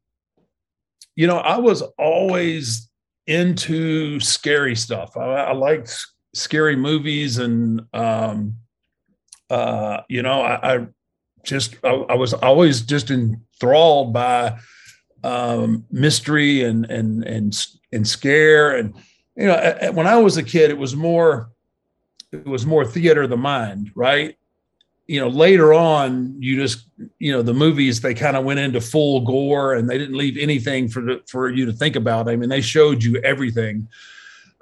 you 1.16 1.28
know, 1.28 1.38
I 1.38 1.58
was 1.58 1.82
always 1.98 2.90
into 3.28 4.20
scary 4.20 4.76
stuff. 4.76 5.16
I, 5.16 5.36
I 5.36 5.54
liked 5.54 5.96
scary 6.34 6.76
movies, 6.76 7.38
and 7.38 7.82
um, 7.94 8.58
uh, 9.50 10.02
you 10.10 10.22
know, 10.22 10.42
I, 10.42 10.76
I 10.76 10.88
just 11.44 11.76
I, 11.84 11.90
I, 11.90 12.16
was 12.16 12.34
always 12.34 12.82
just 12.82 13.12
enthralled 13.12 14.14
by 14.14 14.58
um, 15.24 15.86
mystery 15.92 16.64
and 16.64 16.86
and 16.90 17.24
and 17.24 17.66
and 17.92 18.08
scare. 18.08 18.78
And 18.78 18.94
you 19.36 19.48
know, 19.48 19.92
when 19.94 20.08
I 20.08 20.18
was 20.18 20.38
a 20.38 20.44
kid, 20.44 20.70
it 20.70 20.78
was 20.78 20.96
more 20.96 21.50
it 22.32 22.46
was 22.46 22.66
more 22.66 22.86
theater 22.86 23.24
of 23.24 23.30
the 23.30 23.38
mind, 23.38 23.92
right? 23.96 24.38
you 25.08 25.20
know 25.20 25.28
later 25.28 25.74
on 25.74 26.36
you 26.40 26.56
just 26.56 26.88
you 27.20 27.32
know 27.32 27.42
the 27.42 27.54
movies 27.54 28.02
they 28.02 28.14
kind 28.14 28.38
of 28.38 28.46
went 28.46 28.60
into 28.60 28.80
full 28.80 29.22
gore 29.22 29.74
and 29.74 29.90
they 29.90 29.98
didn't 29.98 30.16
leave 30.18 30.38
anything 30.38 30.88
for 30.88 31.02
the, 31.02 31.22
for 31.28 31.50
you 31.50 31.66
to 31.66 31.74
think 31.74 31.96
about 31.96 32.30
i 32.30 32.36
mean 32.36 32.50
they 32.50 32.62
showed 32.62 33.04
you 33.04 33.18
everything 33.18 33.88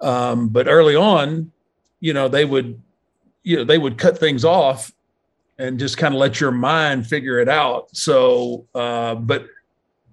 um, 0.02 0.50
but 0.50 0.68
early 0.68 0.96
on 0.96 1.52
you 2.00 2.14
know 2.14 2.28
they 2.28 2.46
would 2.46 2.82
you 3.44 3.58
know 3.58 3.64
they 3.64 3.78
would 3.78 3.98
cut 3.98 4.18
things 4.18 4.44
off 4.44 4.92
and 5.60 5.80
just 5.80 5.98
kind 5.98 6.16
of 6.16 6.20
let 6.20 6.40
your 6.40 6.52
mind 6.52 7.06
figure 7.06 7.40
it 7.40 7.50
out 7.50 7.96
so 7.96 8.66
uh, 8.74 9.14
but 9.14 9.46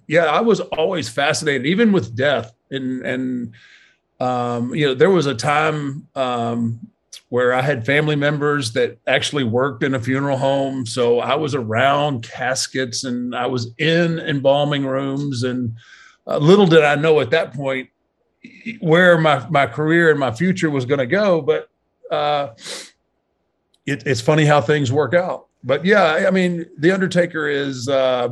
yeah 0.08 0.24
i 0.24 0.40
was 0.40 0.60
always 0.60 1.08
fascinated 1.08 1.64
even 1.66 1.92
with 1.92 2.16
death 2.16 2.52
and 2.70 3.06
and 3.06 3.54
um, 4.20 4.74
you 4.74 4.84
know 4.84 4.94
there 4.94 5.10
was 5.10 5.26
a 5.26 5.34
time 5.34 6.08
um, 6.16 6.80
where 7.30 7.52
I 7.52 7.60
had 7.60 7.84
family 7.84 8.16
members 8.16 8.72
that 8.72 8.98
actually 9.06 9.44
worked 9.44 9.82
in 9.82 9.94
a 9.94 10.00
funeral 10.00 10.38
home. 10.38 10.86
So 10.86 11.20
I 11.20 11.34
was 11.34 11.54
around 11.54 12.22
caskets 12.22 13.04
and 13.04 13.34
I 13.34 13.46
was 13.46 13.70
in 13.78 14.18
embalming 14.18 14.86
rooms. 14.86 15.42
And 15.42 15.76
uh, 16.26 16.38
little 16.38 16.66
did 16.66 16.84
I 16.84 16.94
know 16.94 17.20
at 17.20 17.30
that 17.30 17.52
point 17.52 17.90
where 18.80 19.18
my, 19.18 19.46
my 19.50 19.66
career 19.66 20.10
and 20.10 20.18
my 20.18 20.32
future 20.32 20.70
was 20.70 20.86
going 20.86 21.00
to 21.00 21.06
go. 21.06 21.42
But 21.42 21.68
uh, 22.10 22.54
it, 23.84 24.06
it's 24.06 24.22
funny 24.22 24.46
how 24.46 24.62
things 24.62 24.90
work 24.90 25.12
out. 25.12 25.48
But 25.62 25.84
yeah, 25.84 26.24
I 26.26 26.30
mean, 26.30 26.64
The 26.78 26.92
Undertaker 26.92 27.46
is 27.46 27.88
uh, 27.88 28.30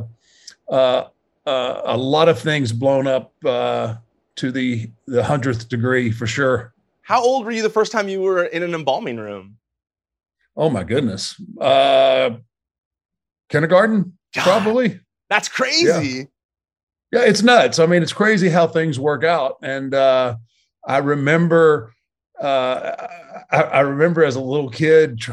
uh, 0.69 1.03
uh 1.47 1.81
a 1.85 1.97
lot 1.97 2.27
of 2.29 2.39
things 2.39 2.71
blown 2.73 3.07
up 3.07 3.33
uh, 3.45 3.95
to 4.35 4.51
the 4.51 4.91
the 5.07 5.23
hundredth 5.23 5.69
degree 5.69 6.11
for 6.11 6.27
sure. 6.27 6.73
How 7.01 7.21
old 7.23 7.45
were 7.45 7.51
you 7.51 7.63
the 7.63 7.69
first 7.69 7.91
time 7.91 8.09
you 8.09 8.21
were 8.21 8.43
in 8.43 8.63
an 8.63 8.73
embalming 8.73 9.17
room? 9.17 9.57
Oh 10.55 10.69
my 10.69 10.83
goodness. 10.83 11.41
Uh 11.59 12.31
kindergarten, 13.49 14.17
God, 14.33 14.43
probably. 14.43 14.99
That's 15.29 15.47
crazy. 15.47 16.27
Yeah. 17.11 17.21
yeah, 17.21 17.25
it's 17.29 17.41
nuts. 17.43 17.79
I 17.79 17.85
mean, 17.85 18.03
it's 18.03 18.13
crazy 18.13 18.49
how 18.49 18.67
things 18.67 18.99
work 18.99 19.23
out. 19.23 19.57
And 19.63 19.93
uh 19.93 20.35
I 20.85 20.97
remember 20.97 21.93
uh 22.41 23.07
I, 23.51 23.61
I 23.61 23.79
remember 23.79 24.25
as 24.25 24.35
a 24.35 24.41
little 24.41 24.69
kid 24.69 25.23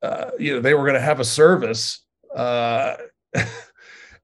uh, 0.00 0.30
you 0.38 0.54
know, 0.54 0.60
they 0.60 0.74
were 0.74 0.82
going 0.84 0.94
to 0.94 1.00
have 1.00 1.18
a 1.18 1.24
service 1.24 2.04
uh 2.36 2.94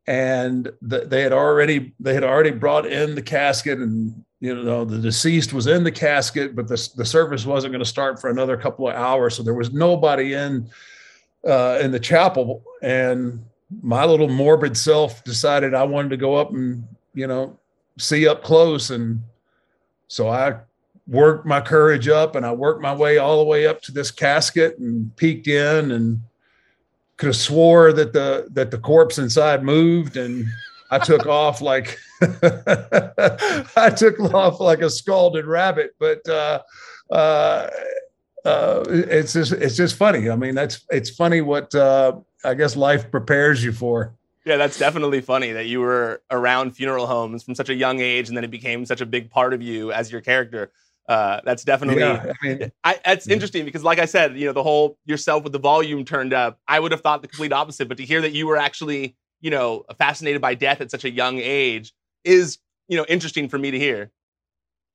and 0.06 0.70
the, 0.82 1.00
they 1.00 1.22
had 1.22 1.32
already 1.32 1.94
they 1.98 2.14
had 2.14 2.24
already 2.24 2.50
brought 2.50 2.86
in 2.86 3.14
the 3.14 3.22
casket 3.22 3.78
and 3.78 4.24
you 4.40 4.54
know 4.54 4.84
the 4.84 4.98
deceased 4.98 5.52
was 5.52 5.66
in 5.66 5.84
the 5.84 5.92
casket 5.92 6.54
but 6.54 6.68
the, 6.68 6.90
the 6.96 7.04
service 7.04 7.46
wasn't 7.46 7.72
going 7.72 7.82
to 7.82 7.88
start 7.88 8.20
for 8.20 8.28
another 8.28 8.56
couple 8.56 8.88
of 8.88 8.94
hours. 8.94 9.34
So 9.34 9.42
there 9.42 9.54
was 9.54 9.72
nobody 9.72 10.34
in 10.34 10.68
uh, 11.46 11.78
in 11.80 11.90
the 11.90 12.00
chapel. 12.00 12.62
And 12.82 13.44
my 13.82 14.04
little 14.04 14.28
morbid 14.28 14.76
self 14.76 15.24
decided 15.24 15.74
i 15.74 15.82
wanted 15.82 16.10
to 16.10 16.16
go 16.16 16.36
up 16.36 16.52
and 16.52 16.86
you 17.14 17.26
know 17.26 17.58
see 17.98 18.28
up 18.28 18.44
close. 18.44 18.90
And 18.90 19.22
so 20.08 20.28
i 20.28 20.56
worked 21.06 21.44
my 21.44 21.60
courage 21.60 22.08
up 22.08 22.34
and 22.34 22.46
i 22.46 22.52
worked 22.52 22.80
my 22.80 22.94
way 22.94 23.18
all 23.18 23.38
the 23.38 23.44
way 23.44 23.66
up 23.66 23.82
to 23.82 23.92
this 23.92 24.10
casket 24.10 24.78
and 24.78 25.14
peeked 25.16 25.48
in 25.48 25.90
and 25.90 26.20
could 27.16 27.26
have 27.26 27.36
swore 27.36 27.92
that 27.92 28.12
the 28.12 28.48
that 28.50 28.70
the 28.70 28.78
corpse 28.78 29.18
inside 29.18 29.62
moved 29.62 30.16
and 30.16 30.46
i 30.90 30.98
took 30.98 31.26
off 31.26 31.60
like 31.60 31.98
I 32.22 33.92
took 33.96 34.20
off 34.20 34.60
like 34.60 34.80
a 34.80 34.90
scalded 34.90 35.46
rabbit, 35.46 35.94
but 35.98 36.26
uh, 36.28 36.62
uh, 37.10 37.68
uh, 38.44 38.84
it's 38.88 39.32
just 39.32 39.52
it's 39.52 39.76
just 39.76 39.96
funny. 39.96 40.30
I 40.30 40.36
mean, 40.36 40.54
that's 40.54 40.84
it's 40.90 41.10
funny 41.10 41.40
what 41.40 41.74
uh, 41.74 42.12
I 42.44 42.54
guess 42.54 42.76
life 42.76 43.10
prepares 43.10 43.64
you 43.64 43.72
for. 43.72 44.14
Yeah, 44.44 44.56
that's 44.56 44.78
definitely 44.78 45.22
funny 45.22 45.52
that 45.52 45.66
you 45.66 45.80
were 45.80 46.22
around 46.30 46.72
funeral 46.72 47.06
homes 47.06 47.42
from 47.42 47.54
such 47.54 47.70
a 47.70 47.74
young 47.74 48.00
age, 48.00 48.28
and 48.28 48.36
then 48.36 48.44
it 48.44 48.50
became 48.50 48.84
such 48.84 49.00
a 49.00 49.06
big 49.06 49.30
part 49.30 49.54
of 49.54 49.62
you 49.62 49.92
as 49.92 50.12
your 50.12 50.20
character. 50.20 50.70
Uh, 51.08 51.40
that's 51.44 51.64
definitely. 51.64 52.00
Yeah, 52.00 52.32
I 52.42 52.46
mean, 52.46 52.72
I, 52.82 52.98
that's 53.04 53.26
yeah. 53.26 53.34
interesting 53.34 53.64
because, 53.64 53.84
like 53.84 53.98
I 53.98 54.06
said, 54.06 54.38
you 54.38 54.46
know, 54.46 54.52
the 54.52 54.62
whole 54.62 54.98
yourself 55.04 55.44
with 55.44 55.52
the 55.52 55.58
volume 55.58 56.04
turned 56.04 56.32
up. 56.32 56.58
I 56.66 56.80
would 56.80 56.92
have 56.92 57.02
thought 57.02 57.22
the 57.22 57.28
complete 57.28 57.52
opposite, 57.52 57.88
but 57.88 57.98
to 57.98 58.04
hear 58.04 58.22
that 58.22 58.32
you 58.32 58.46
were 58.46 58.56
actually, 58.56 59.16
you 59.40 59.50
know, 59.50 59.84
fascinated 59.98 60.40
by 60.40 60.54
death 60.54 60.80
at 60.80 60.90
such 60.90 61.04
a 61.04 61.10
young 61.10 61.38
age 61.38 61.92
is 62.24 62.58
you 62.88 62.96
know 62.96 63.04
interesting 63.08 63.48
for 63.48 63.58
me 63.58 63.70
to 63.70 63.78
hear. 63.78 64.10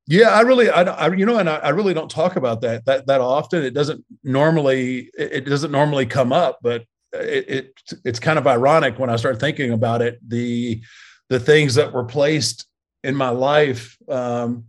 Yeah, 0.07 0.29
I 0.29 0.41
really, 0.41 0.71
I, 0.71 0.81
I 0.81 1.13
you 1.13 1.25
know, 1.25 1.37
and 1.37 1.47
I, 1.47 1.57
I, 1.57 1.69
really 1.69 1.93
don't 1.93 2.09
talk 2.09 2.35
about 2.35 2.61
that 2.61 2.85
that 2.85 3.05
that 3.05 3.21
often. 3.21 3.63
It 3.63 3.75
doesn't 3.75 4.03
normally, 4.23 5.11
it 5.15 5.45
doesn't 5.45 5.71
normally 5.71 6.07
come 6.07 6.33
up, 6.33 6.57
but 6.63 6.85
it, 7.13 7.49
it 7.49 7.81
it's 8.03 8.19
kind 8.19 8.39
of 8.39 8.47
ironic 8.47 8.97
when 8.97 9.11
I 9.11 9.17
start 9.17 9.39
thinking 9.39 9.71
about 9.71 10.01
it. 10.01 10.17
The 10.27 10.81
the 11.29 11.39
things 11.39 11.75
that 11.75 11.93
were 11.93 12.05
placed 12.05 12.65
in 13.03 13.15
my 13.15 13.29
life, 13.29 13.97
um, 14.09 14.65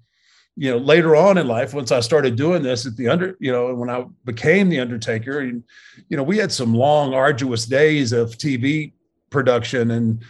you 0.60 0.70
know, 0.70 0.76
later 0.76 1.16
on 1.16 1.38
in 1.38 1.48
life, 1.48 1.72
once 1.72 1.90
I 1.90 2.00
started 2.00 2.36
doing 2.36 2.62
this 2.62 2.84
at 2.84 2.94
the 2.94 3.08
under, 3.08 3.34
you 3.40 3.50
know, 3.50 3.74
when 3.74 3.88
I 3.88 4.04
became 4.26 4.68
the 4.68 4.78
Undertaker, 4.78 5.38
and 5.38 5.64
you 6.10 6.18
know, 6.18 6.22
we 6.22 6.36
had 6.36 6.52
some 6.52 6.74
long, 6.74 7.14
arduous 7.14 7.64
days 7.64 8.12
of 8.12 8.36
TV 8.36 8.92
production 9.30 9.92
and 9.92 10.22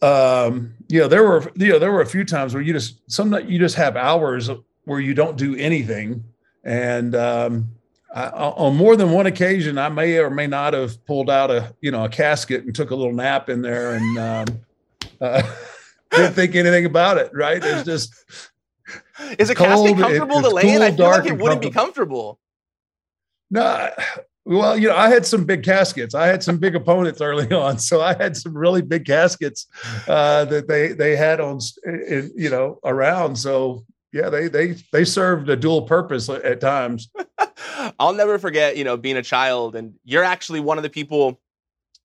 um, 0.00 0.72
you 0.88 1.00
know, 1.00 1.06
there 1.06 1.22
were 1.22 1.52
you 1.54 1.68
know 1.68 1.78
there 1.78 1.92
were 1.92 2.00
a 2.00 2.06
few 2.06 2.24
times 2.24 2.54
where 2.54 2.62
you 2.62 2.72
just 2.72 3.02
some 3.12 3.30
you 3.46 3.58
just 3.58 3.74
have 3.74 3.94
hours 3.94 4.48
where 4.84 5.00
you 5.00 5.12
don't 5.12 5.36
do 5.36 5.54
anything, 5.56 6.24
and 6.64 7.14
um, 7.14 7.68
I, 8.14 8.28
on 8.30 8.74
more 8.74 8.96
than 8.96 9.12
one 9.12 9.26
occasion, 9.26 9.76
I 9.76 9.90
may 9.90 10.16
or 10.16 10.30
may 10.30 10.46
not 10.46 10.72
have 10.72 11.04
pulled 11.04 11.28
out 11.28 11.50
a 11.50 11.74
you 11.82 11.90
know 11.90 12.04
a 12.04 12.08
casket 12.08 12.64
and 12.64 12.74
took 12.74 12.90
a 12.90 12.96
little 12.96 13.12
nap 13.12 13.50
in 13.50 13.60
there 13.60 13.94
and 13.96 14.18
um, 14.18 14.46
uh, 15.20 15.42
didn't 16.10 16.32
think 16.32 16.54
anything 16.54 16.86
about 16.86 17.18
it. 17.18 17.30
Right? 17.34 17.62
It's 17.62 17.84
just 17.84 18.14
Is 19.38 19.50
a 19.50 19.54
cold, 19.54 19.96
casket 19.96 19.98
comfortable 19.98 20.38
it, 20.38 20.42
to 20.42 20.50
lay 20.50 20.62
cool, 20.62 20.70
in? 20.70 20.82
I 20.82 20.90
feel 20.90 21.06
like 21.06 21.26
it 21.26 21.38
wouldn't 21.38 21.62
be 21.62 21.70
comfortable. 21.70 22.38
No, 23.50 23.90
well, 24.44 24.76
you 24.76 24.88
know, 24.88 24.96
I 24.96 25.08
had 25.08 25.24
some 25.24 25.44
big 25.44 25.62
caskets. 25.62 26.14
I 26.14 26.26
had 26.26 26.42
some 26.42 26.58
big 26.58 26.74
opponents 26.74 27.20
early 27.20 27.52
on, 27.52 27.78
so 27.78 28.00
I 28.00 28.14
had 28.14 28.36
some 28.36 28.56
really 28.56 28.82
big 28.82 29.04
caskets 29.04 29.66
uh, 30.08 30.44
that 30.46 30.68
they 30.68 30.92
they 30.92 31.16
had 31.16 31.40
on, 31.40 31.60
you 31.86 32.50
know, 32.50 32.78
around. 32.84 33.36
So 33.36 33.84
yeah, 34.12 34.30
they 34.30 34.48
they 34.48 34.76
they 34.92 35.04
served 35.04 35.48
a 35.48 35.56
dual 35.56 35.82
purpose 35.82 36.28
at 36.28 36.60
times. 36.60 37.08
I'll 37.98 38.14
never 38.14 38.38
forget, 38.38 38.76
you 38.76 38.84
know, 38.84 38.96
being 38.96 39.16
a 39.16 39.22
child, 39.22 39.76
and 39.76 39.94
you're 40.04 40.24
actually 40.24 40.60
one 40.60 40.76
of 40.76 40.82
the 40.82 40.90
people 40.90 41.40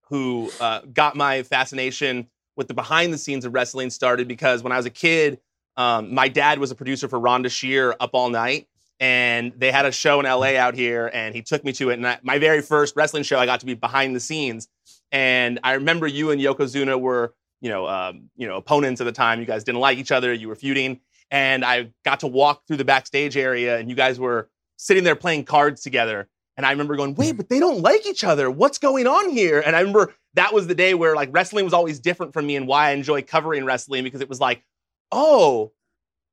who 0.09 0.49
uh, 0.59 0.81
got 0.93 1.15
my 1.15 1.43
fascination 1.43 2.27
with 2.55 2.67
the 2.67 2.73
behind 2.73 3.13
the 3.13 3.17
scenes 3.17 3.45
of 3.45 3.53
wrestling 3.53 3.89
started 3.89 4.27
because 4.27 4.63
when 4.63 4.71
I 4.71 4.77
was 4.77 4.85
a 4.85 4.91
kid, 4.91 5.39
um, 5.77 6.13
my 6.13 6.27
dad 6.27 6.59
was 6.59 6.71
a 6.71 6.75
producer 6.75 7.07
for 7.07 7.19
Rhonda 7.19 7.49
Shear 7.49 7.95
Up 7.99 8.09
All 8.13 8.29
Night, 8.29 8.67
and 8.99 9.53
they 9.55 9.71
had 9.71 9.85
a 9.85 9.91
show 9.91 10.19
in 10.19 10.25
LA 10.25 10.57
out 10.57 10.73
here, 10.73 11.09
and 11.13 11.35
he 11.35 11.43
took 11.43 11.63
me 11.63 11.71
to 11.73 11.91
it. 11.91 11.93
And 11.93 12.07
I, 12.07 12.19
my 12.23 12.39
very 12.39 12.61
first 12.61 12.95
wrestling 12.95 13.23
show, 13.23 13.37
I 13.37 13.45
got 13.45 13.59
to 13.59 13.65
be 13.65 13.75
behind 13.75 14.15
the 14.15 14.19
scenes, 14.19 14.67
and 15.11 15.59
I 15.63 15.73
remember 15.73 16.07
you 16.07 16.31
and 16.31 16.41
Yokozuna 16.41 16.99
were, 16.99 17.35
you 17.61 17.69
know, 17.69 17.87
um, 17.87 18.29
you 18.35 18.47
know, 18.47 18.57
opponents 18.57 18.99
at 18.99 19.05
the 19.05 19.11
time. 19.11 19.39
You 19.39 19.45
guys 19.45 19.63
didn't 19.63 19.79
like 19.79 19.99
each 19.99 20.11
other. 20.11 20.33
You 20.33 20.47
were 20.47 20.55
feuding, 20.55 20.99
and 21.29 21.63
I 21.63 21.91
got 22.03 22.21
to 22.21 22.27
walk 22.27 22.63
through 22.67 22.77
the 22.77 22.85
backstage 22.85 23.37
area, 23.37 23.77
and 23.77 23.87
you 23.87 23.95
guys 23.95 24.19
were 24.19 24.49
sitting 24.77 25.03
there 25.03 25.15
playing 25.15 25.45
cards 25.45 25.81
together. 25.81 26.27
And 26.55 26.65
I 26.65 26.71
remember 26.71 26.95
going, 26.95 27.13
wait, 27.13 27.37
but 27.37 27.49
they 27.49 27.59
don't 27.59 27.81
like 27.81 28.07
each 28.07 28.23
other. 28.23 28.49
What's 28.49 28.79
going 28.79 29.05
on 29.05 29.29
here? 29.29 29.61
And 29.63 29.75
I 29.75 29.79
remember 29.79 30.15
that 30.33 30.53
was 30.53 30.65
the 30.65 30.73
day 30.73 30.95
where 30.95 31.15
like 31.15 31.29
wrestling 31.31 31.65
was 31.65 31.73
always 31.73 31.99
different 31.99 32.33
from 32.33 32.47
me 32.47 32.55
and 32.55 32.67
why 32.67 32.89
I 32.89 32.91
enjoy 32.93 33.21
covering 33.21 33.63
wrestling 33.63 34.03
because 34.03 34.21
it 34.21 34.29
was 34.29 34.39
like, 34.39 34.63
oh, 35.11 35.71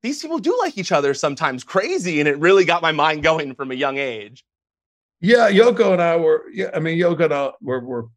these 0.02 0.20
people 0.20 0.38
do 0.38 0.56
like 0.58 0.76
each 0.76 0.92
other 0.92 1.14
sometimes 1.14 1.64
crazy. 1.64 2.20
And 2.20 2.28
it 2.28 2.38
really 2.38 2.64
got 2.64 2.82
my 2.82 2.92
mind 2.92 3.22
going 3.22 3.54
from 3.54 3.70
a 3.70 3.74
young 3.74 3.98
age. 3.98 4.44
Yeah, 5.20 5.50
Yoko 5.50 5.92
and 5.92 6.02
I 6.02 6.16
were, 6.16 6.44
yeah, 6.52 6.68
I 6.74 6.80
mean, 6.80 6.98
Yoko 6.98 7.24
and 7.24 7.32
I 7.32 7.50
were, 7.62 7.80
were 7.80 8.08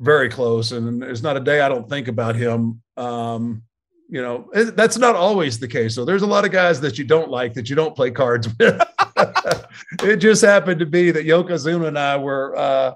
very 0.00 0.28
close. 0.28 0.72
And 0.72 1.00
there's 1.00 1.22
not 1.22 1.36
a 1.36 1.40
day 1.40 1.60
I 1.60 1.68
don't 1.68 1.88
think 1.88 2.08
about 2.08 2.34
him. 2.34 2.82
Um, 2.96 3.62
you 4.08 4.22
know, 4.22 4.50
that's 4.52 4.98
not 4.98 5.14
always 5.14 5.58
the 5.58 5.68
case. 5.68 5.94
So 5.94 6.04
there's 6.04 6.22
a 6.22 6.26
lot 6.26 6.44
of 6.44 6.50
guys 6.50 6.80
that 6.80 6.98
you 6.98 7.04
don't 7.04 7.30
like 7.30 7.54
that 7.54 7.68
you 7.68 7.76
don't 7.76 7.94
play 7.94 8.10
cards 8.10 8.48
with. 8.58 8.82
it 10.02 10.16
just 10.16 10.42
happened 10.42 10.80
to 10.80 10.86
be 10.86 11.12
that 11.12 11.26
Yokozuna 11.26 11.88
and 11.88 11.98
I 11.98 12.16
were, 12.16 12.56
uh, 12.56 12.94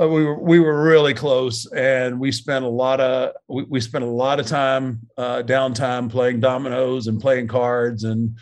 uh, 0.00 0.08
we 0.08 0.24
were 0.24 0.38
we 0.38 0.58
were 0.58 0.82
really 0.82 1.14
close, 1.14 1.66
and 1.72 2.18
we 2.18 2.32
spent 2.32 2.64
a 2.64 2.68
lot 2.68 3.00
of 3.00 3.32
we, 3.48 3.62
we 3.64 3.80
spent 3.80 4.02
a 4.02 4.08
lot 4.08 4.40
of 4.40 4.46
time 4.46 5.00
uh, 5.16 5.42
downtime 5.42 6.10
playing 6.10 6.40
dominoes 6.40 7.06
and 7.06 7.20
playing 7.20 7.46
cards, 7.46 8.02
and 8.02 8.36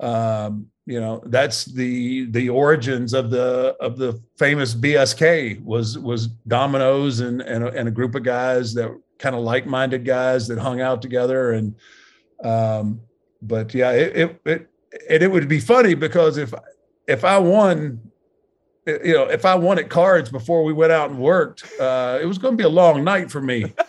um, 0.00 0.66
you 0.84 1.00
know 1.00 1.22
that's 1.26 1.64
the 1.64 2.28
the 2.30 2.48
origins 2.48 3.14
of 3.14 3.30
the 3.30 3.76
of 3.80 3.98
the 3.98 4.20
famous 4.36 4.74
BSK 4.74 5.62
was 5.62 5.96
was 5.98 6.26
dominoes 6.26 7.20
and 7.20 7.40
and 7.40 7.62
a, 7.62 7.68
and 7.68 7.86
a 7.86 7.92
group 7.92 8.16
of 8.16 8.24
guys 8.24 8.74
that 8.74 8.90
kind 9.18 9.36
of 9.36 9.42
like 9.42 9.64
minded 9.64 10.04
guys 10.04 10.48
that 10.48 10.58
hung 10.58 10.80
out 10.80 11.02
together, 11.02 11.52
and 11.52 11.76
um, 12.42 13.00
but 13.42 13.72
yeah, 13.74 13.92
it 13.92 14.16
it, 14.16 14.40
it 14.44 14.70
and 15.08 15.22
it 15.22 15.30
would 15.30 15.48
be 15.48 15.60
funny 15.60 15.94
because 15.94 16.36
if 16.36 16.52
if 17.06 17.24
I 17.24 17.38
won 17.38 18.00
you 18.86 19.12
know, 19.12 19.24
if 19.24 19.44
I 19.44 19.54
wanted 19.54 19.88
cards 19.88 20.30
before 20.30 20.62
we 20.62 20.72
went 20.72 20.92
out 20.92 21.10
and 21.10 21.18
worked, 21.18 21.64
uh, 21.80 22.18
it 22.20 22.26
was 22.26 22.38
going 22.38 22.54
to 22.54 22.56
be 22.56 22.64
a 22.64 22.68
long 22.68 23.02
night 23.04 23.30
for 23.30 23.40
me. 23.40 23.72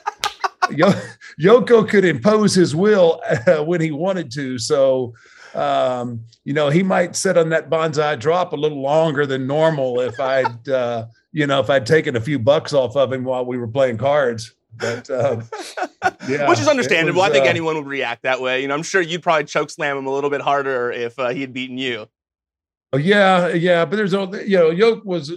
Yoko 1.40 1.88
could 1.88 2.04
impose 2.04 2.54
his 2.54 2.76
will 2.76 3.22
uh, 3.48 3.64
when 3.64 3.80
he 3.80 3.92
wanted 3.92 4.32
to. 4.32 4.58
So, 4.58 5.14
um, 5.54 6.22
you 6.44 6.54
know, 6.54 6.70
he 6.70 6.84
might 6.84 7.16
sit 7.16 7.38
on 7.38 7.50
that 7.50 7.70
banzai 7.70 8.16
drop 8.16 8.54
a 8.54 8.56
little 8.56 8.82
longer 8.82 9.26
than 9.26 9.48
normal 9.48 10.02
if 10.02 10.20
I'd, 10.20 10.68
uh, 10.68 11.06
you 11.32 11.48
know, 11.48 11.60
if 11.60 11.70
I'd 11.70 11.86
taken 11.86 12.16
a 12.16 12.22
few 12.22 12.40
bucks 12.40 12.74
off 12.74 12.96
of 12.96 13.14
him 13.14 13.24
while 13.24 13.46
we 13.46 13.58
were 13.58 13.68
playing 13.68 13.98
cards. 13.98 14.54
But 14.76 15.10
um, 15.10 15.44
yeah, 16.28 16.48
which 16.50 16.60
is 16.60 16.68
understandable. 16.68 17.22
Was, 17.22 17.30
I 17.30 17.34
think 17.34 17.46
uh, 17.46 17.50
anyone 17.50 17.76
would 17.76 17.88
react 17.88 18.24
that 18.24 18.42
way. 18.42 18.62
You 18.62 18.68
know, 18.68 18.76
I'm 18.76 18.84
sure 18.84 19.02
you'd 19.02 19.24
probably 19.24 19.46
choke 19.46 19.70
slam 19.70 19.98
him 19.98 20.06
a 20.06 20.12
little 20.12 20.30
bit 20.30 20.42
harder 20.42 20.92
if 20.92 21.18
uh, 21.18 21.30
he 21.30 21.42
had 21.42 21.54
beaten 21.54 21.78
you. 21.78 22.08
Oh 22.94 22.98
yeah, 22.98 23.50
yeah, 23.50 23.84
but 23.84 23.98
there's 23.98 24.14
all 24.14 24.34
you 24.38 24.58
know. 24.58 24.70
Yoke 24.70 25.04
was 25.04 25.34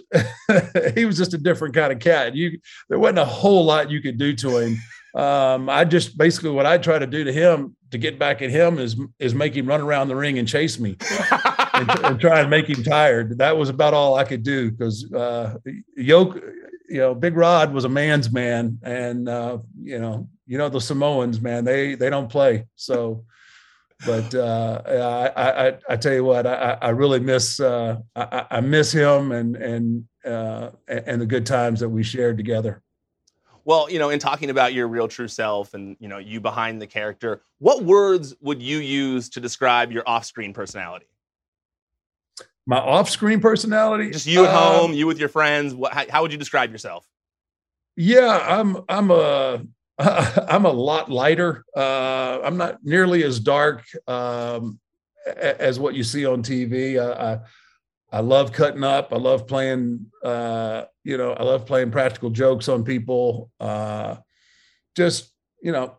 he 0.95 1.05
was 1.05 1.17
just 1.17 1.35
a 1.35 1.39
different 1.39 1.75
kind 1.75 1.93
of 1.93 1.99
cat. 1.99 2.37
You 2.37 2.61
there 2.89 2.99
wasn't 2.99 3.19
a 3.19 3.25
whole 3.25 3.65
lot 3.65 3.91
you 3.91 4.01
could 4.01 4.19
do 4.19 4.35
to 4.37 4.59
him. 4.59 4.79
Um, 5.21 5.69
I 5.69 5.85
just 5.85 6.17
basically 6.17 6.51
what 6.51 6.67
I 6.67 6.79
try 6.79 7.01
to 7.01 7.07
do 7.09 7.25
to 7.25 7.33
him 7.33 7.75
to 7.91 7.99
get 7.99 8.21
back 8.21 8.41
at 8.41 8.51
him 8.51 8.79
is 8.79 8.97
is 9.19 9.35
make 9.35 9.57
him 9.57 9.67
run 9.67 9.81
around 9.81 10.07
the 10.07 10.15
ring 10.15 10.39
and 10.39 10.47
chase 10.47 10.79
me 10.79 10.97
and, 11.75 11.91
and, 12.05 12.21
try 12.21 12.39
and 12.39 12.49
make 12.49 12.69
him 12.69 12.85
tired. 12.85 13.39
That 13.39 13.57
was 13.57 13.69
about 13.69 13.95
all 13.95 14.15
I 14.15 14.23
could 14.23 14.45
do 14.45 14.71
because 14.71 15.13
uh, 15.13 15.57
Yoke, 15.97 16.41
you 16.89 16.99
know, 16.99 17.17
Big 17.17 17.37
Rod 17.37 17.73
was 17.73 17.85
a 17.85 17.89
man's 17.89 18.31
man, 18.31 18.79
and 18.85 19.29
uh, 19.29 19.59
you 19.83 19.99
know, 19.99 20.29
you 20.47 20.57
know 20.57 20.69
the 20.69 20.81
Samoans, 20.81 21.41
man, 21.41 21.65
they 21.65 21.97
they 21.97 22.11
don't 22.11 22.31
play. 22.31 22.67
So 22.77 23.25
but 24.07 24.35
uh, 24.35 24.83
I, 25.37 25.69
I, 25.69 25.79
I 25.91 25.97
tell 25.97 26.15
you 26.15 26.25
what, 26.25 26.47
I, 26.47 26.79
I 26.81 26.91
really 26.91 27.21
miss 27.21 27.61
uh, 27.61 27.99
I, 28.17 28.47
I, 28.51 28.61
miss 28.61 28.93
him 28.93 29.33
and 29.33 29.57
and 29.57 30.05
uh, 30.25 30.71
and 30.89 31.21
the 31.21 31.27
good 31.27 31.47
times 31.47 31.81
that 31.81 31.89
we 31.89 32.03
shared 32.03 32.37
together. 32.37 32.83
Well, 33.65 33.91
you 33.91 33.99
know, 33.99 34.11
in 34.11 34.19
talking 34.19 34.51
about 34.51 34.73
your 34.73 34.89
real 34.89 35.07
true 35.07 35.29
self 35.29 35.75
and 35.75 35.97
you 36.01 36.09
know 36.09 36.19
you 36.19 36.41
behind 36.41 36.81
the 36.81 36.87
character, 36.87 37.43
what 37.59 37.85
words 37.85 38.35
would 38.41 38.63
you 38.63 38.79
use 38.79 39.29
to 39.31 39.41
describe 39.41 39.93
your 39.93 40.03
off-screen 40.07 40.55
personality? 40.55 41.07
My 42.67 42.79
off-screen 42.79 43.41
personality, 43.41 44.11
just 44.11 44.27
you 44.27 44.45
at 44.45 44.55
home, 44.55 44.93
um, 44.93 44.97
you 44.97 45.07
with 45.07 45.19
your 45.19 45.29
friends. 45.29 45.75
What, 45.75 45.93
how, 45.93 46.05
how 46.09 46.23
would 46.23 46.33
you 46.33 46.39
describe 46.39 46.73
yourself? 46.73 47.07
Yeah, 47.97 48.45
I'm 48.49 48.79
I'm 48.89 49.11
a 49.11 49.63
I'm 50.49 50.65
a 50.65 50.71
lot 50.71 51.11
lighter. 51.11 51.65
Uh, 51.77 52.41
I'm 52.43 52.57
not 52.57 52.83
nearly 52.83 53.23
as 53.23 53.39
dark 53.39 53.85
um, 54.09 54.81
as 55.37 55.79
what 55.79 55.95
you 55.95 56.03
see 56.03 56.25
on 56.25 56.43
TV. 56.43 56.99
I, 56.99 57.35
I, 57.35 57.39
I 58.11 58.21
love 58.21 58.53
cutting 58.53 58.83
up. 58.83 59.13
I 59.13 59.17
love 59.17 59.47
playing. 59.47 60.07
Uh, 60.25 60.85
you 61.05 61.19
know, 61.19 61.33
I 61.35 61.43
love 61.43 61.67
playing 61.67 61.91
practical 61.91 62.31
jokes 62.31 62.69
on 62.69 62.83
people. 62.83 63.51
Uh, 63.61 64.17
just 64.97 65.33
you 65.63 65.73
know, 65.73 65.97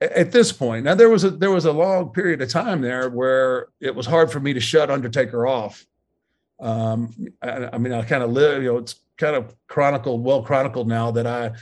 at 0.00 0.30
this 0.30 0.52
point, 0.52 0.84
now 0.84 0.94
there 0.94 1.08
was 1.08 1.24
a 1.24 1.30
there 1.30 1.50
was 1.50 1.64
a 1.64 1.72
long 1.72 2.10
period 2.10 2.42
of 2.42 2.50
time 2.50 2.82
there 2.82 3.08
where 3.08 3.68
it 3.80 3.94
was 3.94 4.04
hard 4.04 4.30
for 4.30 4.40
me 4.40 4.52
to 4.52 4.60
shut 4.60 4.90
Undertaker 4.90 5.46
off. 5.46 5.86
Um, 6.60 7.14
I, 7.40 7.70
I 7.72 7.78
mean, 7.78 7.94
I 7.94 8.02
kind 8.02 8.22
of 8.22 8.30
live. 8.30 8.62
You 8.62 8.74
know, 8.74 8.78
it's 8.78 8.96
kind 9.16 9.36
of 9.36 9.54
chronicled, 9.68 10.22
well 10.22 10.42
chronicled 10.42 10.86
now 10.86 11.10
that 11.12 11.26
I 11.26 11.52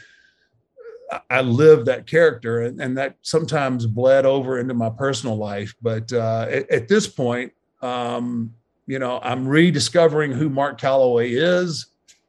I 1.31 1.43
lived 1.43 1.87
that 1.87 2.07
character, 2.07 2.63
and, 2.63 2.81
and, 2.81 2.97
that 2.97 3.17
sometimes 3.23 3.87
bled 3.87 4.25
over 4.25 4.59
into 4.59 4.75
my 4.75 4.91
personal 4.91 5.37
life. 5.37 5.75
But 5.83 6.13
uh, 6.13 6.47
at, 6.51 6.71
at, 6.71 6.89
this 6.89 7.07
point, 7.07 7.53
um, 7.83 8.55
you 8.87 8.99
know, 8.99 9.21
I'm 9.23 9.47
rediscovering 9.47 10.33
who 10.33 10.49
Mark 10.49 10.81
Calaway 10.81 11.31
is, 11.31 11.87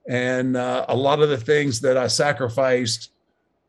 and 0.07 0.57
uh, 0.57 0.85
a 0.89 0.95
lot 0.95 1.21
of 1.21 1.29
the 1.29 1.37
things 1.37 1.81
that 1.81 1.97
I 1.97 2.07
sacrificed 2.07 3.11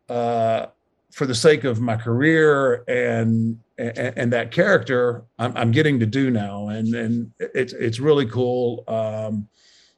uh, 0.09 0.67
for 1.13 1.27
the 1.27 1.35
sake 1.35 1.65
of 1.65 1.81
my 1.81 1.97
career 1.97 2.85
and 2.89 3.59
and, 3.79 3.99
and 4.17 4.33
that 4.33 4.51
character, 4.51 5.25
I'm, 5.39 5.57
I'm, 5.57 5.71
getting 5.71 6.01
to 6.01 6.07
do 6.07 6.31
now, 6.31 6.69
and 6.69 6.95
and 6.95 7.33
it's 7.39 7.73
it's 7.73 8.01
really 8.01 8.27
cool. 8.27 8.85
Um, 8.89 9.49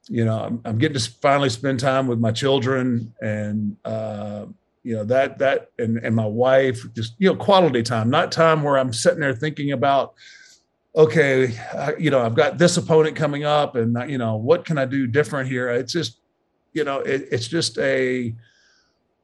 you 0.09 0.25
know, 0.25 0.39
I'm, 0.39 0.61
I'm, 0.65 0.79
getting 0.79 0.99
to 0.99 1.11
finally 1.11 1.51
spend 1.51 1.81
time 1.81 2.07
with 2.07 2.19
my 2.19 2.33
children 2.33 3.15
and 3.21 3.77
uh, 3.85 4.47
you 4.89 4.97
know 4.97 5.05
that 5.05 5.37
that 5.39 5.69
and 5.79 5.99
and 5.99 6.17
my 6.17 6.25
wife 6.25 6.83
just 6.95 7.15
you 7.19 7.29
know 7.29 7.37
quality 7.37 7.83
time 7.83 8.09
not 8.09 8.33
time 8.33 8.63
where 8.63 8.79
i'm 8.79 8.91
sitting 8.91 9.21
there 9.21 9.35
thinking 9.35 9.73
about 9.73 10.15
okay 10.97 11.55
I, 11.75 11.95
you 11.97 12.11
know 12.11 12.25
i've 12.25 12.35
got 12.35 12.57
this 12.57 12.79
opponent 12.79 13.15
coming 13.15 13.45
up 13.45 13.77
and 13.77 14.11
you 14.11 14.17
know 14.17 14.37
what 14.37 14.65
can 14.65 14.79
i 14.79 14.87
do 14.87 15.07
different 15.07 15.47
here? 15.51 15.69
It's 15.69 15.93
just 15.93 16.21
you 16.73 16.85
know 16.85 17.01
it, 17.01 17.29
it's 17.31 17.49
just 17.49 17.77
a 17.77 18.35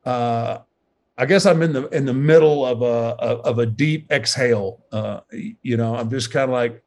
uh 0.05 0.59
i 1.17 1.25
guess 1.25 1.47
i'm 1.47 1.63
in 1.63 1.73
the 1.73 1.89
in 1.89 2.05
the 2.05 2.13
middle 2.13 2.67
of 2.67 2.83
a 2.83 3.17
of 3.23 3.59
a 3.59 3.65
deep 3.65 4.13
exhale 4.13 4.85
uh 4.93 5.21
you 5.63 5.79
know 5.79 5.97
i'm 5.97 6.11
just 6.11 6.31
kind 6.31 6.45
of 6.45 6.51
like 6.51 6.85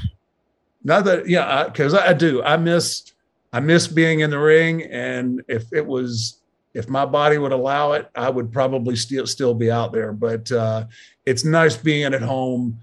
not 0.84 1.06
that 1.06 1.26
yeah 1.26 1.64
because 1.64 1.94
I, 1.94 2.08
I 2.08 2.12
do 2.12 2.42
i 2.42 2.58
miss 2.58 3.10
i 3.54 3.60
miss 3.60 3.88
being 3.88 4.20
in 4.20 4.28
the 4.28 4.38
ring 4.38 4.82
and 4.82 5.42
if 5.48 5.72
it 5.72 5.86
was 5.86 6.42
if 6.76 6.90
my 6.90 7.06
body 7.06 7.38
would 7.38 7.52
allow 7.52 7.92
it, 7.92 8.10
I 8.14 8.28
would 8.28 8.52
probably 8.52 8.96
still 8.96 9.26
still 9.26 9.54
be 9.54 9.70
out 9.70 9.92
there. 9.92 10.12
But 10.12 10.52
uh, 10.52 10.84
it's 11.24 11.42
nice 11.42 11.74
being 11.74 12.04
at 12.04 12.20
home 12.20 12.80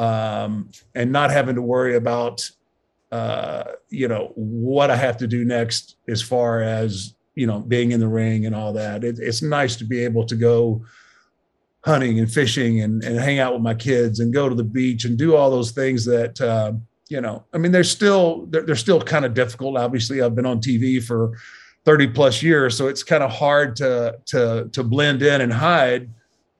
um, 0.00 0.68
and 0.96 1.12
not 1.12 1.30
having 1.30 1.54
to 1.54 1.62
worry 1.62 1.94
about 1.94 2.50
uh, 3.12 3.64
you 3.88 4.08
know 4.08 4.32
what 4.34 4.90
I 4.90 4.96
have 4.96 5.16
to 5.18 5.28
do 5.28 5.44
next 5.44 5.96
as 6.08 6.20
far 6.20 6.60
as 6.60 7.14
you 7.36 7.46
know 7.46 7.60
being 7.60 7.92
in 7.92 8.00
the 8.00 8.08
ring 8.08 8.46
and 8.46 8.54
all 8.54 8.72
that. 8.72 9.04
It, 9.04 9.20
it's 9.20 9.42
nice 9.42 9.76
to 9.76 9.84
be 9.84 10.02
able 10.02 10.26
to 10.26 10.34
go 10.34 10.84
hunting 11.84 12.18
and 12.18 12.30
fishing 12.30 12.80
and, 12.82 13.02
and 13.04 13.16
hang 13.16 13.38
out 13.38 13.54
with 13.54 13.62
my 13.62 13.74
kids 13.74 14.18
and 14.18 14.34
go 14.34 14.48
to 14.48 14.54
the 14.56 14.64
beach 14.64 15.04
and 15.04 15.16
do 15.16 15.36
all 15.36 15.50
those 15.50 15.70
things 15.70 16.04
that 16.04 16.38
uh, 16.40 16.72
you 17.08 17.22
know 17.22 17.42
i 17.54 17.58
mean 17.58 17.72
they're 17.72 17.82
still 17.82 18.44
they're, 18.50 18.62
they're 18.62 18.76
still 18.76 19.00
kind 19.00 19.24
of 19.24 19.32
difficult 19.32 19.78
obviously 19.78 20.20
i've 20.20 20.34
been 20.34 20.44
on 20.44 20.60
tv 20.60 21.02
for 21.02 21.32
30 21.84 22.08
plus 22.08 22.42
years 22.42 22.76
so 22.76 22.88
it's 22.88 23.02
kind 23.02 23.22
of 23.22 23.30
hard 23.30 23.76
to 23.76 24.16
to 24.26 24.68
to 24.72 24.84
blend 24.84 25.22
in 25.22 25.40
and 25.40 25.52
hide 25.52 26.10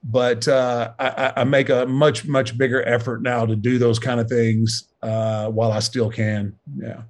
but 0.02 0.48
uh, 0.48 0.92
I, 0.98 1.32
I, 1.36 1.44
make 1.44 1.68
a 1.68 1.86
much 1.86 2.26
much 2.26 2.56
bigger 2.56 2.82
effort 2.88 3.22
now 3.22 3.44
to 3.44 3.54
do 3.54 3.78
those 3.78 3.98
kind 3.98 4.18
of 4.18 4.28
things 4.28 4.88
uh, 5.02 5.48
while 5.48 5.72
I 5.72 5.80
still 5.80 6.10
can. 6.10 6.56
Yeah. 6.76 7.02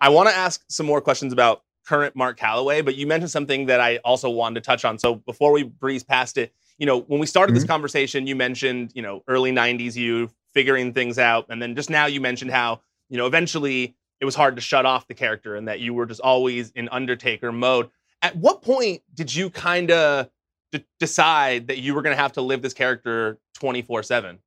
I 0.00 0.08
want 0.08 0.28
to 0.28 0.34
ask 0.34 0.64
some 0.68 0.86
more 0.86 1.00
questions 1.00 1.32
about 1.32 1.62
current 1.86 2.14
Mark 2.16 2.38
Calaway, 2.38 2.84
but 2.84 2.94
you 2.94 3.06
mentioned 3.06 3.30
something 3.30 3.66
that 3.66 3.80
I 3.80 3.96
also 3.98 4.30
wanted 4.30 4.62
to 4.62 4.66
touch 4.66 4.84
on. 4.84 4.98
So 4.98 5.16
before 5.16 5.52
we 5.52 5.64
breeze 5.64 6.04
past 6.04 6.38
it, 6.38 6.54
you 6.78 6.86
know, 6.86 7.00
when 7.00 7.20
we 7.20 7.26
started 7.26 7.52
mm-hmm. 7.52 7.60
this 7.60 7.68
conversation, 7.68 8.26
you 8.26 8.36
mentioned, 8.36 8.92
you 8.94 9.02
know, 9.02 9.22
early 9.26 9.52
90s 9.52 9.96
you 9.96 10.30
figuring 10.54 10.92
things 10.92 11.18
out. 11.18 11.46
And 11.48 11.60
then 11.60 11.74
just 11.74 11.90
now 11.90 12.06
you 12.06 12.20
mentioned 12.20 12.50
how, 12.50 12.80
you 13.08 13.18
know, 13.18 13.26
eventually 13.26 13.96
it 14.20 14.24
was 14.24 14.34
hard 14.34 14.56
to 14.56 14.62
shut 14.62 14.86
off 14.86 15.06
the 15.06 15.14
character 15.14 15.56
and 15.56 15.68
that 15.68 15.80
you 15.80 15.94
were 15.94 16.06
just 16.06 16.20
always 16.20 16.70
in 16.70 16.88
Undertaker 16.90 17.52
mode. 17.52 17.88
At 18.22 18.36
what 18.36 18.62
point 18.62 19.02
did 19.14 19.34
you 19.34 19.50
kind 19.50 19.90
of 19.90 20.28
d- 20.72 20.84
decide 20.98 21.68
that 21.68 21.78
you 21.78 21.94
were 21.94 22.02
going 22.02 22.16
to 22.16 22.20
have 22.20 22.32
to 22.32 22.42
live 22.42 22.62
this 22.62 22.74
character 22.74 23.38
24 23.54 24.02
7? 24.02 24.38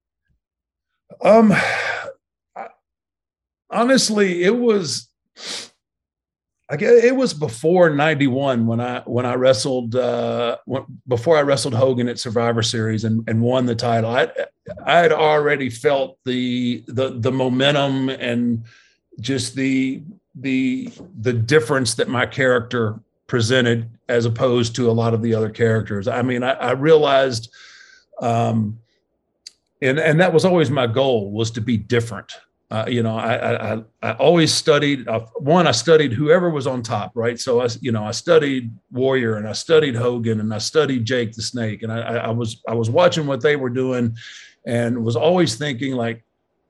Um, 1.21 1.53
honestly, 3.69 4.43
it 4.43 4.55
was 4.55 5.07
I 6.71 6.77
guess 6.77 7.03
it 7.03 7.17
was 7.17 7.33
before 7.33 7.89
'91 7.89 8.65
when 8.65 8.79
I 8.79 9.01
when 9.01 9.25
I 9.25 9.33
wrestled 9.33 9.93
uh, 9.93 10.57
before 11.05 11.37
I 11.37 11.41
wrestled 11.41 11.73
Hogan 11.73 12.07
at 12.07 12.17
Survivor 12.17 12.63
Series 12.63 13.03
and, 13.03 13.27
and 13.27 13.41
won 13.41 13.65
the 13.65 13.75
title. 13.75 14.09
I 14.09 14.31
I 14.85 14.99
had 14.99 15.11
already 15.11 15.69
felt 15.69 16.17
the 16.23 16.81
the 16.87 17.19
the 17.19 17.31
momentum 17.31 18.07
and 18.07 18.63
just 19.19 19.55
the 19.55 20.03
the 20.35 20.89
the 21.19 21.33
difference 21.33 21.95
that 21.95 22.07
my 22.07 22.25
character 22.25 22.99
presented 23.27 23.89
as 24.09 24.25
opposed 24.25 24.75
to 24.75 24.89
a 24.89 24.91
lot 24.91 25.13
of 25.13 25.21
the 25.21 25.33
other 25.33 25.49
characters. 25.49 26.07
I 26.07 26.21
mean, 26.21 26.43
I, 26.43 26.51
I 26.51 26.71
realized, 26.71 27.49
um, 28.21 28.79
and 29.81 29.99
and 29.99 30.19
that 30.19 30.33
was 30.33 30.45
always 30.45 30.69
my 30.69 30.87
goal 30.87 31.31
was 31.31 31.51
to 31.51 31.61
be 31.61 31.77
different. 31.77 32.33
Uh, 32.69 32.85
you 32.87 33.03
know, 33.03 33.17
I, 33.17 33.73
I, 33.73 33.83
I 34.01 34.11
always 34.13 34.53
studied. 34.53 35.05
Uh, 35.05 35.25
one, 35.35 35.67
I 35.67 35.71
studied 35.71 36.13
whoever 36.13 36.49
was 36.49 36.67
on 36.67 36.81
top, 36.81 37.11
right? 37.15 37.37
So 37.37 37.59
I, 37.59 37.67
you 37.81 37.91
know, 37.91 38.05
I 38.05 38.11
studied 38.11 38.71
Warrior 38.91 39.35
and 39.35 39.45
I 39.45 39.51
studied 39.51 39.93
Hogan 39.93 40.39
and 40.39 40.53
I 40.53 40.57
studied 40.57 41.03
Jake 41.03 41.33
the 41.33 41.41
Snake, 41.41 41.83
and 41.83 41.91
I, 41.91 41.99
I 41.99 42.29
was 42.29 42.61
I 42.67 42.73
was 42.73 42.89
watching 42.89 43.27
what 43.27 43.41
they 43.41 43.57
were 43.57 43.69
doing, 43.69 44.15
and 44.65 45.03
was 45.03 45.17
always 45.17 45.55
thinking 45.55 45.95
like, 45.95 46.23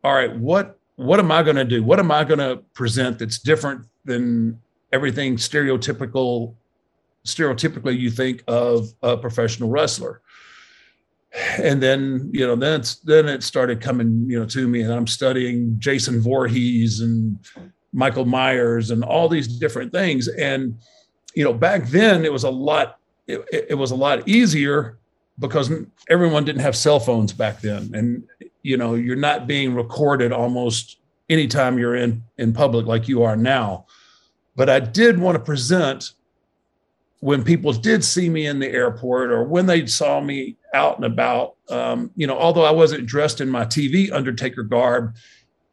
all 0.03 0.13
right, 0.13 0.35
what 0.35 0.79
what 1.01 1.19
am 1.19 1.31
I 1.31 1.43
going 1.43 1.55
to 1.55 1.65
do? 1.65 1.83
What 1.83 1.99
am 1.99 2.11
I 2.11 2.23
going 2.23 2.39
to 2.39 2.57
present 2.73 3.19
that's 3.19 3.39
different 3.39 3.85
than 4.05 4.59
everything 4.91 5.35
stereotypical 5.35 6.55
stereotypically 7.25 7.99
you 7.99 8.09
think 8.09 8.43
of 8.47 8.87
a 9.03 9.15
professional 9.17 9.69
wrestler? 9.69 10.21
and 11.59 11.81
then 11.81 12.29
you 12.33 12.45
know 12.45 12.55
then 12.55 12.79
it's 12.79 12.95
then 12.97 13.29
it 13.29 13.41
started 13.41 13.79
coming 13.79 14.25
you 14.27 14.37
know 14.37 14.45
to 14.45 14.67
me 14.67 14.81
and 14.81 14.93
i'm 14.93 15.07
studying 15.07 15.75
jason 15.79 16.19
Voorhees 16.21 16.99
and 16.99 17.37
michael 17.93 18.25
myers 18.25 18.91
and 18.91 19.03
all 19.03 19.29
these 19.29 19.47
different 19.47 19.91
things 19.93 20.27
and 20.27 20.77
you 21.33 21.43
know 21.43 21.53
back 21.53 21.87
then 21.87 22.25
it 22.25 22.33
was 22.33 22.43
a 22.43 22.49
lot 22.49 22.99
it, 23.27 23.41
it 23.69 23.77
was 23.77 23.91
a 23.91 23.95
lot 23.95 24.27
easier 24.27 24.97
because 25.39 25.71
everyone 26.09 26.43
didn't 26.43 26.61
have 26.61 26.75
cell 26.75 26.99
phones 26.99 27.31
back 27.31 27.61
then 27.61 27.89
and 27.93 28.23
you 28.63 28.77
know 28.77 28.95
you're 28.95 29.15
not 29.15 29.47
being 29.47 29.73
recorded 29.73 30.31
almost 30.31 30.97
anytime 31.29 31.77
you're 31.77 31.95
in 31.95 32.23
in 32.37 32.53
public 32.53 32.85
like 32.85 33.07
you 33.07 33.23
are 33.23 33.35
now 33.35 33.85
but 34.55 34.69
i 34.69 34.79
did 34.79 35.19
want 35.19 35.35
to 35.35 35.43
present 35.43 36.13
when 37.21 37.43
people 37.43 37.71
did 37.71 38.03
see 38.03 38.29
me 38.29 38.47
in 38.47 38.59
the 38.59 38.67
airport 38.67 39.31
or 39.31 39.43
when 39.43 39.67
they 39.67 39.85
saw 39.85 40.19
me 40.19 40.57
out 40.73 40.95
and 40.97 41.05
about, 41.05 41.55
um, 41.69 42.09
you 42.15 42.25
know, 42.25 42.37
although 42.37 42.63
I 42.63 42.71
wasn't 42.71 43.05
dressed 43.05 43.41
in 43.41 43.49
my 43.49 43.63
TV 43.63 44.11
Undertaker 44.11 44.63
garb, 44.63 45.15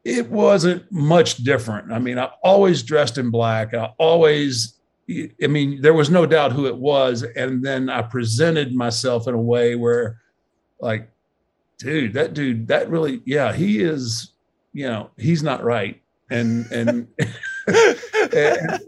it 0.05 0.29
wasn't 0.29 0.89
much 0.91 1.37
different. 1.37 1.91
I 1.91 1.97
mean, 1.97 2.19
I 2.19 2.29
always 2.43 2.83
dressed 2.83 3.17
in 3.17 3.31
black. 3.31 3.73
I 3.73 3.91
always, 3.97 4.79
I 5.09 5.47
mean, 5.47 5.81
there 5.81 5.93
was 5.93 6.11
no 6.11 6.27
doubt 6.27 6.51
who 6.51 6.67
it 6.67 6.77
was. 6.77 7.23
And 7.23 7.65
then 7.65 7.89
I 7.89 8.03
presented 8.03 8.75
myself 8.75 9.27
in 9.27 9.33
a 9.33 9.41
way 9.41 9.75
where, 9.75 10.21
like, 10.79 11.09
dude, 11.79 12.13
that 12.13 12.33
dude, 12.33 12.67
that 12.67 12.89
really, 12.89 13.21
yeah, 13.25 13.53
he 13.53 13.81
is, 13.81 14.33
you 14.73 14.87
know, 14.87 15.09
he's 15.17 15.41
not 15.41 15.63
right. 15.63 16.01
And, 16.29 16.65
and, 16.71 17.07
and 18.33 18.79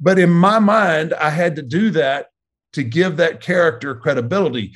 but 0.00 0.18
in 0.18 0.30
my 0.30 0.58
mind, 0.58 1.14
I 1.14 1.30
had 1.30 1.56
to 1.56 1.62
do 1.62 1.90
that 1.90 2.30
to 2.72 2.82
give 2.82 3.16
that 3.16 3.40
character 3.40 3.94
credibility 3.94 4.72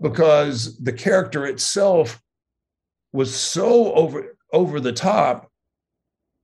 because 0.00 0.78
the 0.78 0.92
character 0.92 1.46
itself 1.46 2.20
was 3.12 3.34
so 3.34 3.92
over 3.94 4.36
over 4.52 4.80
the 4.80 4.92
top. 4.92 5.50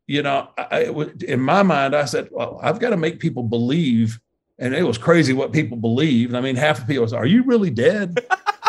You 0.07 0.23
know, 0.23 0.49
I, 0.57 0.85
in 1.27 1.41
my 1.41 1.63
mind, 1.63 1.95
I 1.95 2.05
said, 2.05 2.29
"Well, 2.31 2.61
I've 2.63 2.79
got 2.79 2.91
to 2.91 2.97
make 2.97 3.21
people 3.21 3.43
believe." 3.43 4.19
And 4.59 4.75
it 4.75 4.85
was 4.85 4.97
crazy 4.97 5.35
what 5.35 5.53
people 5.53 5.77
believed. 5.77 6.35
I 6.35 6.41
mean, 6.41 6.57
half 6.57 6.81
the 6.81 6.87
people 6.87 7.03
was, 7.03 7.13
"Are 7.13 7.27
you 7.27 7.43
really 7.43 7.71
dead?" 7.71 8.25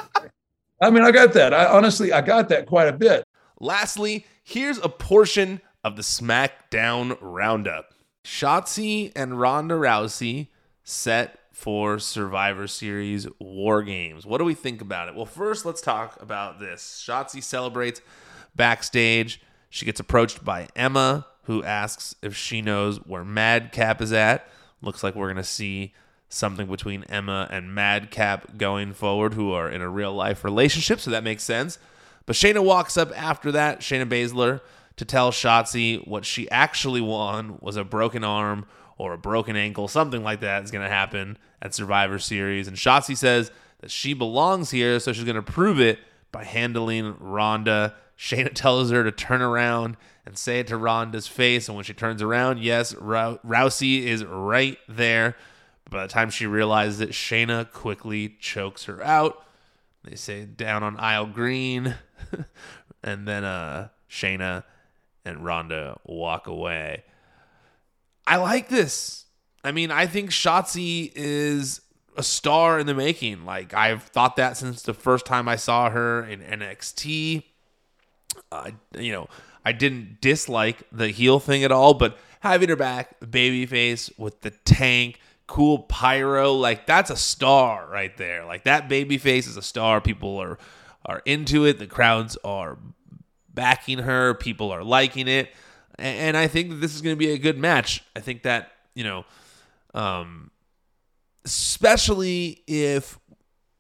I 0.80 0.90
mean, 0.90 1.04
I 1.04 1.12
got 1.12 1.34
that. 1.34 1.54
I 1.54 1.66
honestly, 1.66 2.12
I 2.14 2.22
got 2.22 2.50
that 2.50 2.68
quite 2.68 2.88
a 2.88 2.94
bit. 2.94 3.24
Lastly, 3.60 4.26
here's 4.44 4.78
a 4.78 4.90
portion 4.90 5.62
of 5.84 5.96
the 5.96 6.02
SmackDown 6.04 7.18
Roundup. 7.22 7.94
Shotzi 8.24 9.12
and 9.16 9.40
Ronda 9.40 9.76
Rousey 9.76 10.48
set 10.84 11.40
for 11.52 11.98
Survivor 11.98 12.68
Series 12.68 13.28
War 13.40 13.82
Games. 13.82 14.26
What 14.26 14.38
do 14.38 14.44
we 14.44 14.54
think 14.54 14.82
about 14.82 15.08
it? 15.08 15.16
Well, 15.16 15.26
first, 15.26 15.66
let's 15.66 15.82
talk 15.82 16.22
about 16.22 16.60
this. 16.60 17.04
Shotzi 17.04 17.42
celebrates 17.42 18.02
backstage. 18.56 19.42
She 19.70 19.86
gets 19.86 20.00
approached 20.00 20.46
by 20.46 20.68
Emma, 20.76 21.26
who 21.44 21.64
asks 21.64 22.16
if 22.22 22.36
she 22.36 22.62
knows 22.62 22.98
where 22.98 23.24
Madcap 23.24 24.02
is 24.02 24.14
at. 24.14 24.48
Looks 24.82 25.04
like 25.04 25.16
we're 25.16 25.28
going 25.28 25.38
to 25.38 25.44
see 25.44 25.94
something 26.30 26.68
between 26.68 27.04
Emma 27.06 27.48
and 27.52 27.74
Madcap 27.74 28.58
going 28.58 28.94
forward, 28.94 29.34
who 29.34 29.52
are 29.52 29.70
in 29.70 29.82
a 29.82 29.90
real 29.90 30.14
life 30.14 30.44
relationship, 30.44 31.00
so 31.00 31.12
that 31.12 31.24
makes 31.24 31.44
sense. 31.44 31.80
But 32.26 32.36
Shayna 32.36 32.64
walks 32.64 32.98
up 32.98 33.18
after 33.18 33.52
that, 33.54 33.80
Shayna 33.80 34.08
Baszler, 34.08 34.62
to 34.98 35.06
tell 35.06 35.32
Shotzi 35.32 36.06
what 36.08 36.26
she 36.26 36.50
actually 36.50 37.02
won 37.02 37.58
was 37.62 37.78
a 37.78 37.84
broken 37.84 38.24
arm 38.24 38.66
or 38.98 39.14
a 39.14 39.18
broken 39.18 39.56
ankle, 39.56 39.88
something 39.88 40.24
like 40.24 40.42
that 40.42 40.64
is 40.64 40.72
going 40.72 40.84
to 40.84 40.90
happen 40.90 41.38
at 41.62 41.74
Survivor 41.74 42.20
Series. 42.20 42.68
And 42.68 42.76
Shotzi 42.76 43.16
says 43.16 43.52
that 43.80 43.92
she 43.92 44.14
belongs 44.14 44.72
here, 44.72 45.00
so 45.00 45.14
she's 45.14 45.24
going 45.24 45.36
to 45.36 45.42
prove 45.42 45.80
it 45.80 46.00
by 46.32 46.44
handling 46.44 47.16
Ronda. 47.20 47.96
Shayna 48.18 48.52
tells 48.54 48.92
her 48.92 49.04
to 49.04 49.12
turn 49.12 49.42
around 49.42 49.98
and 50.26 50.38
say 50.38 50.60
it 50.60 50.68
to 50.68 50.78
Ronda's 50.78 51.28
face. 51.28 51.70
And 51.70 51.76
when 51.76 51.86
she 51.86 51.94
turns 51.94 52.22
around, 52.22 52.60
yes, 52.60 52.94
Rousey 52.94 54.04
is 54.04 54.26
right 54.26 54.78
there. 54.90 55.38
By 55.90 56.06
the 56.06 56.12
time 56.12 56.30
she 56.30 56.46
realizes 56.46 57.02
it, 57.02 57.10
Shayna 57.12 57.72
quickly 57.72 58.36
chokes 58.40 58.86
her 58.86 59.04
out. 59.04 59.46
They 60.04 60.16
say 60.16 60.46
down 60.46 60.84
on 60.84 60.98
aisle 60.98 61.28
green. 61.28 61.96
and 63.04 63.28
then 63.28 63.44
uh, 63.44 63.90
Shayna 64.10 64.64
and 65.26 65.44
Ronda 65.44 66.00
walk 66.06 66.48
away. 66.48 67.04
I 68.26 68.38
like 68.38 68.70
this. 68.70 69.26
I 69.64 69.72
mean, 69.72 69.92
I 69.92 70.06
think 70.08 70.32
Shotzi 70.32 71.12
is 71.16 71.82
a 72.18 72.24
star 72.24 72.80
in 72.80 72.88
the 72.88 72.94
making. 72.94 73.46
Like 73.46 73.74
I've 73.74 74.04
thought 74.04 74.36
that 74.38 74.58
since 74.58 74.82
the 74.82 74.94
first 74.94 75.26
time 75.26 75.48
I 75.48 75.56
saw 75.56 75.90
her 75.90 76.24
in 76.26 76.42
NXT. 76.42 77.44
Uh, 78.52 78.72
you 78.98 79.12
know, 79.12 79.28
I 79.66 79.72
didn't 79.72 80.22
dislike 80.22 80.84
the 80.92 81.10
heel 81.10 81.40
thing 81.40 81.64
at 81.64 81.72
all, 81.72 81.94
but 81.94 82.18
having 82.42 82.70
her 82.70 82.76
back, 82.76 83.20
babyface 83.20 84.18
with 84.18 84.42
the 84.42 84.52
tank, 84.52 85.20
cool 85.48 85.80
pyro, 85.80 86.54
like 86.54 86.86
that's 86.86 87.10
a 87.10 87.16
star 87.16 87.88
right 87.90 88.16
there. 88.18 88.46
Like 88.46 88.66
that 88.66 88.90
baby 88.90 89.18
face 89.18 89.48
is 89.48 89.58
a 89.58 89.62
star. 89.62 90.02
People 90.02 90.38
are 90.38 90.58
are 91.06 91.22
into 91.26 91.66
it. 91.66 91.80
The 91.80 91.88
crowds 91.88 92.38
are 92.44 92.78
backing 93.54 94.00
her. 94.00 94.34
People 94.34 94.72
are 94.72 94.84
liking 94.84 95.28
it. 95.28 95.52
And, 96.00 96.38
I 96.38 96.46
think 96.48 96.70
that 96.70 96.76
this 96.76 96.94
is 96.94 97.02
going 97.02 97.16
to 97.16 97.20
be 97.20 97.32
a 97.32 97.40
good 97.40 97.58
match. 97.58 98.04
I 98.16 98.20
think 98.20 98.44
that, 98.44 98.72
you 98.94 99.04
know, 99.04 99.26
um, 99.96 100.52
especially 101.44 102.62
if 102.68 103.18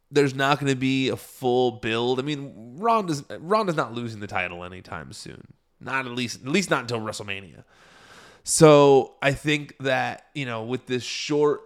there's 0.10 0.34
not 0.34 0.60
going 0.60 0.72
to 0.72 0.76
be 0.76 1.10
a 1.10 1.16
full 1.16 1.74
build. 1.74 2.20
I 2.20 2.24
mean, 2.24 2.76
Ronda's 2.80 3.24
Ronda's 3.30 3.76
not 3.76 3.94
losing 3.94 4.20
the 4.20 4.26
title 4.26 4.64
anytime 4.64 5.14
soon. 5.14 5.54
Not 5.80 6.08
at 6.08 6.14
least 6.14 6.42
at 6.42 6.48
least 6.48 6.72
not 6.72 6.82
until 6.82 7.02
WrestleMania. 7.02 7.64
So 8.50 9.16
I 9.22 9.34
think 9.34 9.76
that 9.82 10.28
you 10.34 10.46
know 10.46 10.64
with 10.64 10.86
this 10.86 11.04
short 11.04 11.64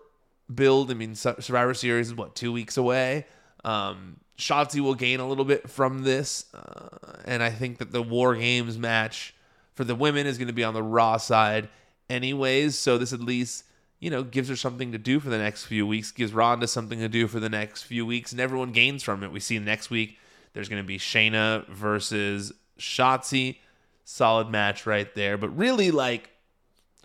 build, 0.54 0.90
I 0.90 0.96
mean 0.96 1.14
Survivor 1.14 1.76
Series 1.76 2.08
is 2.08 2.16
what 2.16 2.34
two 2.34 2.52
weeks 2.52 2.76
away. 2.76 3.28
Um, 3.64 4.20
Shotzi 4.36 4.80
will 4.80 4.96
gain 4.96 5.20
a 5.20 5.28
little 5.28 5.46
bit 5.46 5.70
from 5.70 6.02
this, 6.02 6.48
uh, 6.56 7.20
and 7.24 7.44
I 7.44 7.52
think 7.52 7.78
that 7.78 7.92
the 7.92 8.02
War 8.02 8.34
Games 8.34 8.80
match 8.80 9.36
for 9.76 9.84
the 9.84 9.94
women 9.94 10.26
is 10.26 10.40
going 10.40 10.48
to 10.48 10.56
be 10.56 10.64
on 10.64 10.74
the 10.74 10.82
Raw 10.82 11.18
side, 11.18 11.70
anyways. 12.10 12.80
So 12.80 12.98
this 12.98 13.14
at 13.14 13.20
least 13.20 13.64
you 14.00 14.10
know 14.10 14.24
gives 14.24 14.50
her 14.50 14.56
something 14.56 14.92
to 14.92 14.98
do 14.98 15.20
for 15.20 15.30
the 15.30 15.38
next 15.38 15.66
few 15.66 15.86
weeks, 15.86 16.10
gives 16.10 16.34
Ronda 16.34 16.68
something 16.68 16.98
to 16.98 17.08
do 17.08 17.28
for 17.28 17.40
the 17.40 17.48
next 17.48 17.84
few 17.84 18.08
weeks, 18.08 18.32
and 18.32 18.42
everyone 18.42 18.72
gains 18.72 19.04
from 19.04 19.24
it. 19.24 19.32
We 19.32 19.40
see 19.40 19.60
next 19.60 19.92
week 19.92 20.18
there's 20.54 20.68
going 20.68 20.82
to 20.82 20.88
be 20.88 20.98
Shayna 20.98 21.68
versus 21.68 22.52
Shotzi, 22.80 23.58
solid 24.04 24.50
match 24.50 24.88
right 24.88 25.14
there. 25.14 25.38
But 25.38 25.56
really, 25.56 25.92
like, 25.92 26.31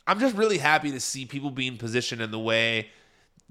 I'm 0.06 0.20
just 0.20 0.36
really 0.36 0.58
happy 0.58 0.92
to 0.92 1.00
see 1.00 1.24
people 1.26 1.50
being 1.50 1.76
positioned 1.76 2.22
in 2.22 2.30
the 2.30 2.38
way 2.38 2.90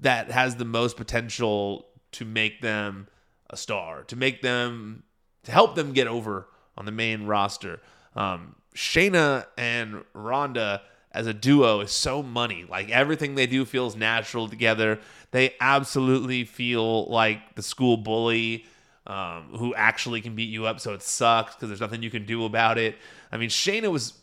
that 0.00 0.30
has 0.30 0.56
the 0.56 0.64
most 0.64 0.96
potential 0.96 1.86
to 2.12 2.24
make 2.24 2.60
them 2.60 3.08
a 3.50 3.56
star, 3.56 4.02
to 4.04 4.16
make 4.16 4.42
them, 4.42 5.02
to 5.44 5.52
help 5.52 5.74
them 5.74 5.92
get 5.92 6.06
over 6.06 6.48
on 6.76 6.84
the 6.84 6.92
main 6.92 7.26
roster. 7.26 7.80
Um, 8.14 8.56
Shayna 8.74 9.46
and 9.56 10.04
Ronda 10.12 10.82
as 11.12 11.26
a 11.26 11.34
duo 11.34 11.80
is 11.80 11.92
so 11.92 12.22
money. 12.22 12.66
Like 12.68 12.90
everything 12.90 13.34
they 13.34 13.46
do 13.46 13.64
feels 13.64 13.96
natural 13.96 14.48
together. 14.48 15.00
They 15.30 15.54
absolutely 15.60 16.44
feel 16.44 17.06
like 17.06 17.54
the 17.54 17.62
school 17.62 17.96
bully 17.96 18.66
um, 19.06 19.50
who 19.56 19.74
actually 19.74 20.20
can 20.20 20.34
beat 20.34 20.50
you 20.50 20.66
up, 20.66 20.80
so 20.80 20.92
it 20.92 21.02
sucks 21.02 21.54
because 21.54 21.68
there's 21.68 21.80
nothing 21.80 22.02
you 22.02 22.10
can 22.10 22.26
do 22.26 22.44
about 22.44 22.76
it. 22.76 22.96
I 23.30 23.36
mean, 23.36 23.48
Shayna 23.48 23.90
was 23.90 24.14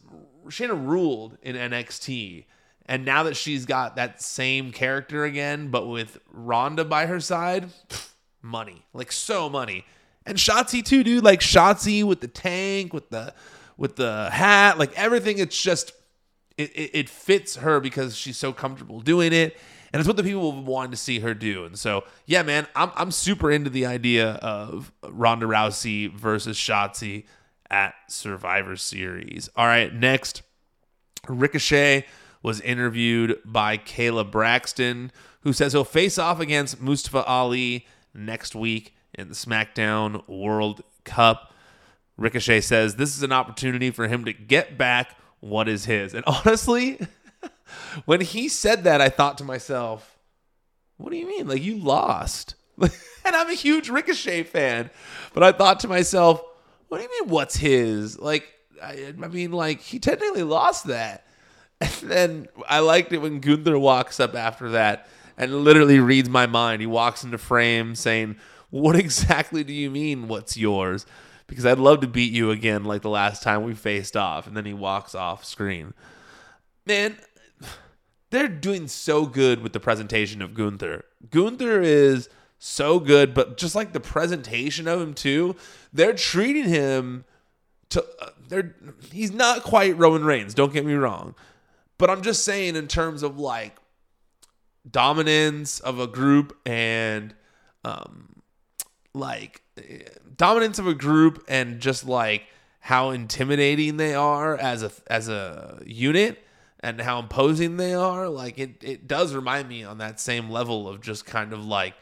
Shayna 0.47 0.87
ruled 0.87 1.37
in 1.41 1.55
NXT, 1.55 2.45
and 2.85 3.05
now 3.05 3.23
that 3.23 3.35
she's 3.35 3.65
got 3.65 3.95
that 3.95 4.21
same 4.21 4.71
character 4.71 5.23
again, 5.23 5.69
but 5.69 5.87
with 5.87 6.19
Ronda 6.31 6.85
by 6.85 7.05
her 7.05 7.19
side, 7.19 7.69
money, 8.41 8.85
like 8.93 9.11
so 9.11 9.49
money. 9.49 9.85
And 10.25 10.37
Shotzi 10.37 10.83
too, 10.83 11.03
dude. 11.03 11.23
Like 11.23 11.39
Shotzi 11.39 12.03
with 12.03 12.21
the 12.21 12.27
tank, 12.27 12.93
with 12.93 13.09
the 13.09 13.33
with 13.77 13.95
the 13.95 14.29
hat, 14.31 14.77
like 14.77 14.97
everything. 14.97 15.39
It's 15.39 15.61
just 15.61 15.93
it, 16.57 16.71
it, 16.75 16.91
it 16.93 17.09
fits 17.09 17.57
her 17.57 17.79
because 17.79 18.15
she's 18.15 18.37
so 18.37 18.53
comfortable 18.53 19.01
doing 19.01 19.33
it. 19.33 19.57
And 19.91 19.99
it's 19.99 20.07
what 20.07 20.17
the 20.17 20.23
people 20.23 20.63
wanted 20.63 20.91
to 20.91 20.97
see 20.97 21.19
her 21.19 21.35
do. 21.35 21.65
And 21.65 21.77
so, 21.77 22.03
yeah, 22.25 22.41
man, 22.41 22.65
I'm, 22.75 22.89
I'm 22.95 23.11
super 23.11 23.51
into 23.51 23.69
the 23.69 23.85
idea 23.85 24.31
of 24.41 24.91
Ronda 25.07 25.45
Rousey 25.45 26.11
versus 26.11 26.57
Shotzi 26.57 27.25
at 27.73 27.95
Survivor 28.07 28.77
Series. 28.77 29.49
All 29.55 29.65
right, 29.65 29.91
next, 29.91 30.43
Ricochet 31.27 32.05
was 32.43 32.61
interviewed 32.61 33.39
by 33.43 33.79
Kayla 33.79 34.29
Braxton, 34.29 35.11
who 35.41 35.53
says 35.53 35.73
he'll 35.73 35.83
face 35.83 36.19
off 36.19 36.39
against 36.39 36.79
Mustafa 36.79 37.23
Ali 37.25 37.87
next 38.13 38.53
week 38.53 38.93
in 39.15 39.27
the 39.27 39.33
SmackDown 39.33 40.25
World 40.27 40.83
Cup. 41.03 41.51
Ricochet 42.15 42.61
says 42.61 42.95
this 42.95 43.17
is 43.17 43.23
an 43.23 43.31
opportunity 43.31 43.89
for 43.89 44.07
him 44.07 44.23
to 44.25 44.33
get 44.33 44.77
back 44.77 45.17
what 45.39 45.67
is 45.67 45.85
his. 45.85 46.13
And 46.13 46.23
honestly, 46.27 46.99
when 48.05 48.21
he 48.21 48.49
said 48.49 48.83
that, 48.83 49.01
I 49.01 49.09
thought 49.09 49.39
to 49.39 49.43
myself, 49.43 50.19
what 50.97 51.09
do 51.09 51.17
you 51.17 51.27
mean? 51.27 51.47
Like, 51.47 51.63
you 51.63 51.79
lost. 51.79 52.53
and 52.79 52.91
I'm 53.25 53.49
a 53.49 53.55
huge 53.55 53.89
Ricochet 53.89 54.43
fan. 54.43 54.91
But 55.33 55.41
I 55.41 55.51
thought 55.53 55.79
to 55.79 55.87
myself, 55.87 56.43
what 56.93 56.99
do 56.99 57.07
you 57.11 57.21
mean, 57.23 57.31
what's 57.31 57.55
his? 57.55 58.19
Like, 58.19 58.47
I, 58.79 59.15
I 59.19 59.27
mean, 59.27 59.51
like, 59.51 59.81
he 59.81 59.97
technically 59.97 60.43
lost 60.43 60.85
that. 60.85 61.25
And 61.81 61.91
then 62.03 62.47
I 62.69 62.79
liked 62.79 63.11
it 63.13 63.17
when 63.17 63.39
Gunther 63.39 63.79
walks 63.79 64.19
up 64.19 64.35
after 64.35 64.69
that 64.69 65.07
and 65.35 65.63
literally 65.63 65.97
reads 65.97 66.29
my 66.29 66.45
mind. 66.45 66.81
He 66.81 66.85
walks 66.85 67.23
into 67.23 67.39
frame 67.39 67.95
saying, 67.95 68.35
What 68.69 68.95
exactly 68.95 69.63
do 69.63 69.73
you 69.73 69.89
mean, 69.89 70.27
what's 70.27 70.55
yours? 70.55 71.07
Because 71.47 71.65
I'd 71.65 71.79
love 71.79 72.01
to 72.01 72.07
beat 72.07 72.31
you 72.31 72.51
again 72.51 72.83
like 72.83 73.01
the 73.01 73.09
last 73.09 73.41
time 73.41 73.63
we 73.63 73.73
faced 73.73 74.15
off. 74.15 74.45
And 74.45 74.55
then 74.55 74.65
he 74.65 74.73
walks 74.73 75.15
off 75.15 75.43
screen. 75.43 75.95
Man, 76.85 77.17
they're 78.29 78.47
doing 78.47 78.87
so 78.87 79.25
good 79.25 79.63
with 79.63 79.73
the 79.73 79.79
presentation 79.79 80.43
of 80.43 80.53
Gunther. 80.53 81.05
Gunther 81.31 81.81
is 81.81 82.29
so 82.63 82.99
good, 82.99 83.33
but 83.33 83.57
just 83.57 83.75
like 83.75 83.91
the 83.91 83.99
presentation 83.99 84.87
of 84.87 85.01
him 85.01 85.13
too, 85.13 85.55
they're 85.91 86.13
treating 86.13 86.65
him 86.65 87.25
to 87.89 88.05
uh, 88.21 88.29
they're 88.47 88.75
he's 89.11 89.31
not 89.31 89.63
quite 89.63 89.97
Roman 89.97 90.23
Reigns, 90.23 90.53
don't 90.53 90.71
get 90.71 90.85
me 90.85 90.93
wrong. 90.93 91.35
But 91.97 92.09
I'm 92.09 92.21
just 92.21 92.45
saying 92.45 92.75
in 92.75 92.87
terms 92.87 93.21
of 93.21 93.37
like 93.37 93.75
dominance 94.89 95.79
of 95.81 95.99
a 95.99 96.07
group 96.07 96.57
and 96.65 97.33
um 97.85 98.41
like 99.13 99.61
dominance 100.37 100.79
of 100.79 100.87
a 100.87 100.93
group 100.93 101.43
and 101.47 101.79
just 101.79 102.05
like 102.05 102.43
how 102.79 103.09
intimidating 103.09 103.97
they 103.97 104.13
are 104.13 104.55
as 104.57 104.83
a 104.83 104.91
as 105.07 105.27
a 105.27 105.81
unit 105.85 106.43
and 106.79 106.99
how 106.99 107.19
imposing 107.19 107.77
they 107.77 107.93
are, 107.93 108.27
like 108.27 108.57
it 108.59 108.83
it 108.83 109.07
does 109.07 109.33
remind 109.33 109.69
me 109.69 109.83
on 109.83 109.97
that 109.99 110.19
same 110.19 110.49
level 110.49 110.87
of 110.87 111.01
just 111.01 111.25
kind 111.25 111.53
of 111.53 111.65
like, 111.65 111.93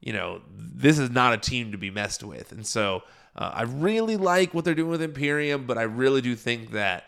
you 0.00 0.12
know, 0.12 0.40
this 0.50 0.98
is 0.98 1.10
not 1.10 1.32
a 1.32 1.38
team 1.38 1.72
to 1.72 1.78
be 1.78 1.90
messed 1.90 2.22
with. 2.22 2.52
And 2.52 2.66
so 2.66 3.02
uh, 3.36 3.50
I 3.54 3.62
really 3.62 4.16
like 4.16 4.54
what 4.54 4.64
they're 4.64 4.74
doing 4.74 4.90
with 4.90 5.02
Imperium, 5.02 5.66
but 5.66 5.78
I 5.78 5.82
really 5.82 6.20
do 6.20 6.34
think 6.34 6.72
that 6.72 7.04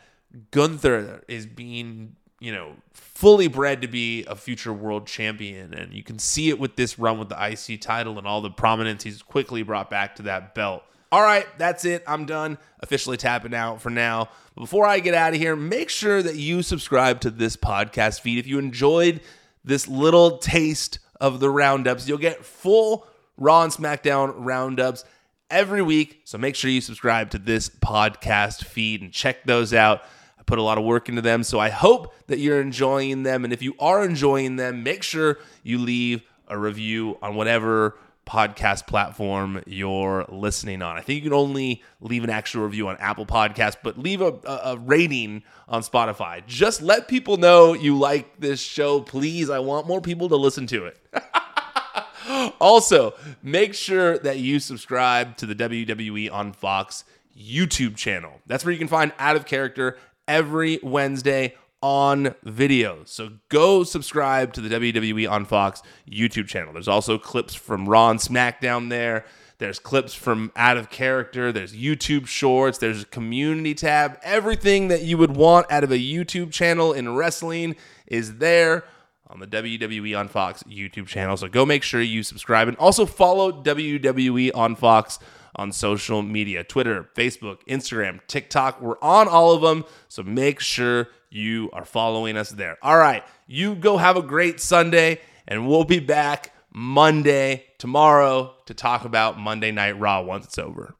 Gunther 0.51 1.23
is 1.29 1.47
being, 1.47 2.17
you 2.41 2.53
know, 2.53 2.73
fully 2.93 3.49
bred 3.49 3.83
to 3.83 3.89
be 3.89 4.25
a 4.27 4.35
future 4.35 4.73
world 4.73 5.07
champion. 5.07 5.75
And 5.75 5.93
you 5.93 6.03
can 6.03 6.19
see 6.19 6.49
it 6.49 6.59
with 6.59 6.77
this 6.77 6.99
run 6.99 7.19
with 7.19 7.29
the 7.29 7.37
IC 7.37 7.81
title 7.81 8.19
and 8.19 8.27
all 8.27 8.41
the 8.41 8.51
prominence 8.51 9.03
he's 9.03 9.23
quickly 9.23 9.63
brought 9.63 9.91
back 9.91 10.17
to 10.17 10.23
that 10.23 10.55
belt. 10.55 10.83
All 11.13 11.23
right, 11.23 11.47
that's 11.59 11.85
it. 11.85 12.05
I'm 12.07 12.25
done 12.25 12.57
officially 12.79 13.17
tapping 13.17 13.53
out 13.53 13.83
for 13.83 13.91
now. 13.91 14.29
Before 14.55 14.87
I 14.87 15.01
get 15.01 15.15
out 15.15 15.33
of 15.33 15.41
here, 15.41 15.57
make 15.57 15.91
sure 15.91 16.23
that 16.23 16.37
you 16.37 16.63
subscribe 16.63 17.21
to 17.23 17.31
this 17.31 17.57
podcast 17.57 18.21
feed. 18.21 18.39
If 18.39 18.47
you 18.47 18.61
enjoyed 18.61 19.21
this 19.65 19.89
little 19.89 20.39
taste 20.39 21.01
of 21.21 21.41
the 21.41 21.51
roundups, 21.51 22.09
you'll 22.09 22.19
get 22.19 22.45
full 22.45 23.07
Raw 23.41 23.63
and 23.63 23.73
SmackDown 23.73 24.35
roundups 24.37 25.05
every 25.51 25.83
week. 25.83 26.21
So 26.25 26.37
make 26.37 26.55
sure 26.55 26.71
you 26.71 26.83
subscribe 26.83 27.31
to 27.31 27.39
this 27.39 27.71
podcast 27.71 28.65
feed 28.65 29.01
and 29.01 29.11
check 29.11 29.45
those 29.45 29.73
out. 29.73 30.03
I 30.39 30.43
put 30.43 30.59
a 30.59 30.63
lot 30.63 30.77
of 30.77 30.85
work 30.85 31.09
into 31.09 31.23
them. 31.23 31.43
So 31.43 31.59
I 31.59 31.71
hope 31.71 32.15
that 32.27 32.39
you're 32.39 32.61
enjoying 32.61 33.23
them. 33.23 33.45
And 33.45 33.53
if 33.53 33.63
you 33.63 33.75
are 33.81 34.05
enjoying 34.05 34.57
them, 34.57 34.83
make 34.83 35.03
sure 35.03 35.39
you 35.63 35.79
leave 35.79 36.23
a 36.49 36.59
review 36.59 37.17
on 37.23 37.35
whatever 37.35 37.97
podcast 38.31 38.87
platform 38.87 39.61
you're 39.67 40.25
listening 40.29 40.83
on. 40.83 40.97
I 40.97 41.01
think 41.01 41.17
you 41.17 41.29
can 41.29 41.37
only 41.37 41.83
leave 42.01 42.23
an 42.23 42.31
actual 42.31 42.63
review 42.63 42.87
on 42.87 42.97
Apple 42.99 43.27
Podcasts, 43.27 43.77
but 43.83 43.99
leave 43.99 44.21
a, 44.21 44.39
a, 44.45 44.61
a, 44.65 44.77
rating 44.77 45.43
on 45.69 45.83
Spotify. 45.83 46.47
Just 46.47 46.81
let 46.81 47.09
people 47.09 47.39
know 47.39 47.73
you 47.73 47.99
like 47.99 48.39
this 48.39 48.61
show, 48.61 49.01
please. 49.01 49.51
I 49.51 49.59
want 49.59 49.89
more 49.89 50.01
people 50.01 50.29
to 50.29 50.37
listen 50.37 50.69
to 50.69 50.87
it. 50.87 50.97
also, 52.61 53.15
make 53.43 53.75
sure 53.75 54.17
that 54.19 54.39
you 54.39 54.61
subscribe 54.61 55.37
to 55.39 55.47
the 55.47 55.57
WWE 55.57 56.33
on 56.33 56.53
Fox 56.53 57.03
YouTube 57.37 57.97
channel. 57.97 58.41
That's 58.47 58.65
where 58.65 58.71
you 58.71 58.79
can 58.79 58.87
find 58.87 59.13
Out 59.19 59.35
of 59.35 59.45
Character 59.45 59.99
every 60.29 60.79
Wednesday 60.85 61.57
on 61.83 62.35
video. 62.43 63.03
So 63.05 63.31
go 63.49 63.85
subscribe 63.85 64.53
to 64.55 64.61
the 64.61 64.69
WWE 64.69 65.31
on 65.31 65.45
Fox 65.45 65.83
YouTube 66.11 66.47
channel. 66.47 66.73
There's 66.73 66.89
also 66.89 67.19
clips 67.19 67.55
from 67.55 67.89
Raw 67.89 68.11
and 68.11 68.21
SmackDown 68.21 68.91
there. 68.91 69.25
There's 69.59 69.79
clips 69.79 70.15
from 70.15 70.53
Out 70.57 70.79
of 70.79 70.89
Character. 70.91 71.53
There's 71.53 71.75
YouTube 71.75 72.27
Shorts. 72.27 72.79
There's 72.79 73.03
a 73.03 73.07
community 73.07 73.75
tab. 73.75 74.19
Everything 74.23 74.89
that 74.89 75.03
you 75.03 75.19
would 75.19 75.37
want 75.37 75.71
out 75.71 75.85
of 75.85 75.91
a 75.91 75.99
YouTube 75.99 76.51
channel 76.51 76.93
in 76.93 77.15
wrestling 77.15 77.77
is 78.07 78.39
there 78.39 78.85
on 79.29 79.39
the 79.39 79.47
WWE 79.47 80.19
on 80.19 80.29
Fox 80.29 80.63
YouTube 80.65 81.07
channel. 81.07 81.37
So 81.37 81.47
go 81.47 81.67
make 81.67 81.83
sure 81.83 82.01
you 82.01 82.23
subscribe 82.23 82.69
and 82.69 82.77
also 82.79 83.05
follow 83.07 83.53
WWE 83.63 84.51
on 84.55 84.77
Fox 84.77 85.19
on 85.57 85.73
social 85.73 86.23
media 86.23 86.65
Twitter, 86.65 87.09
Facebook, 87.15 87.59
Instagram, 87.69 88.21
TikTok. 88.27 88.81
We're 88.81 88.99
on 89.03 89.29
all 89.29 89.53
of 89.53 89.61
them. 89.61 89.85
So 90.09 90.23
make 90.23 90.61
sure 90.61 91.09
you 91.31 91.71
are 91.73 91.85
following 91.85 92.37
us 92.37 92.51
there. 92.51 92.77
All 92.83 92.99
right. 92.99 93.25
You 93.47 93.75
go 93.75 93.97
have 93.97 94.17
a 94.17 94.23
great 94.23 94.61
Sunday, 94.61 95.21
and 95.47 95.69
we'll 95.69 95.85
be 95.85 96.01
back 96.01 96.53
Monday, 96.73 97.67
tomorrow, 97.79 98.55
to 98.67 98.75
talk 98.75 99.05
about 99.05 99.39
Monday 99.39 99.71
Night 99.71 99.99
Raw 99.99 100.23
once 100.23 100.47
it's 100.47 100.59
over. 100.59 100.95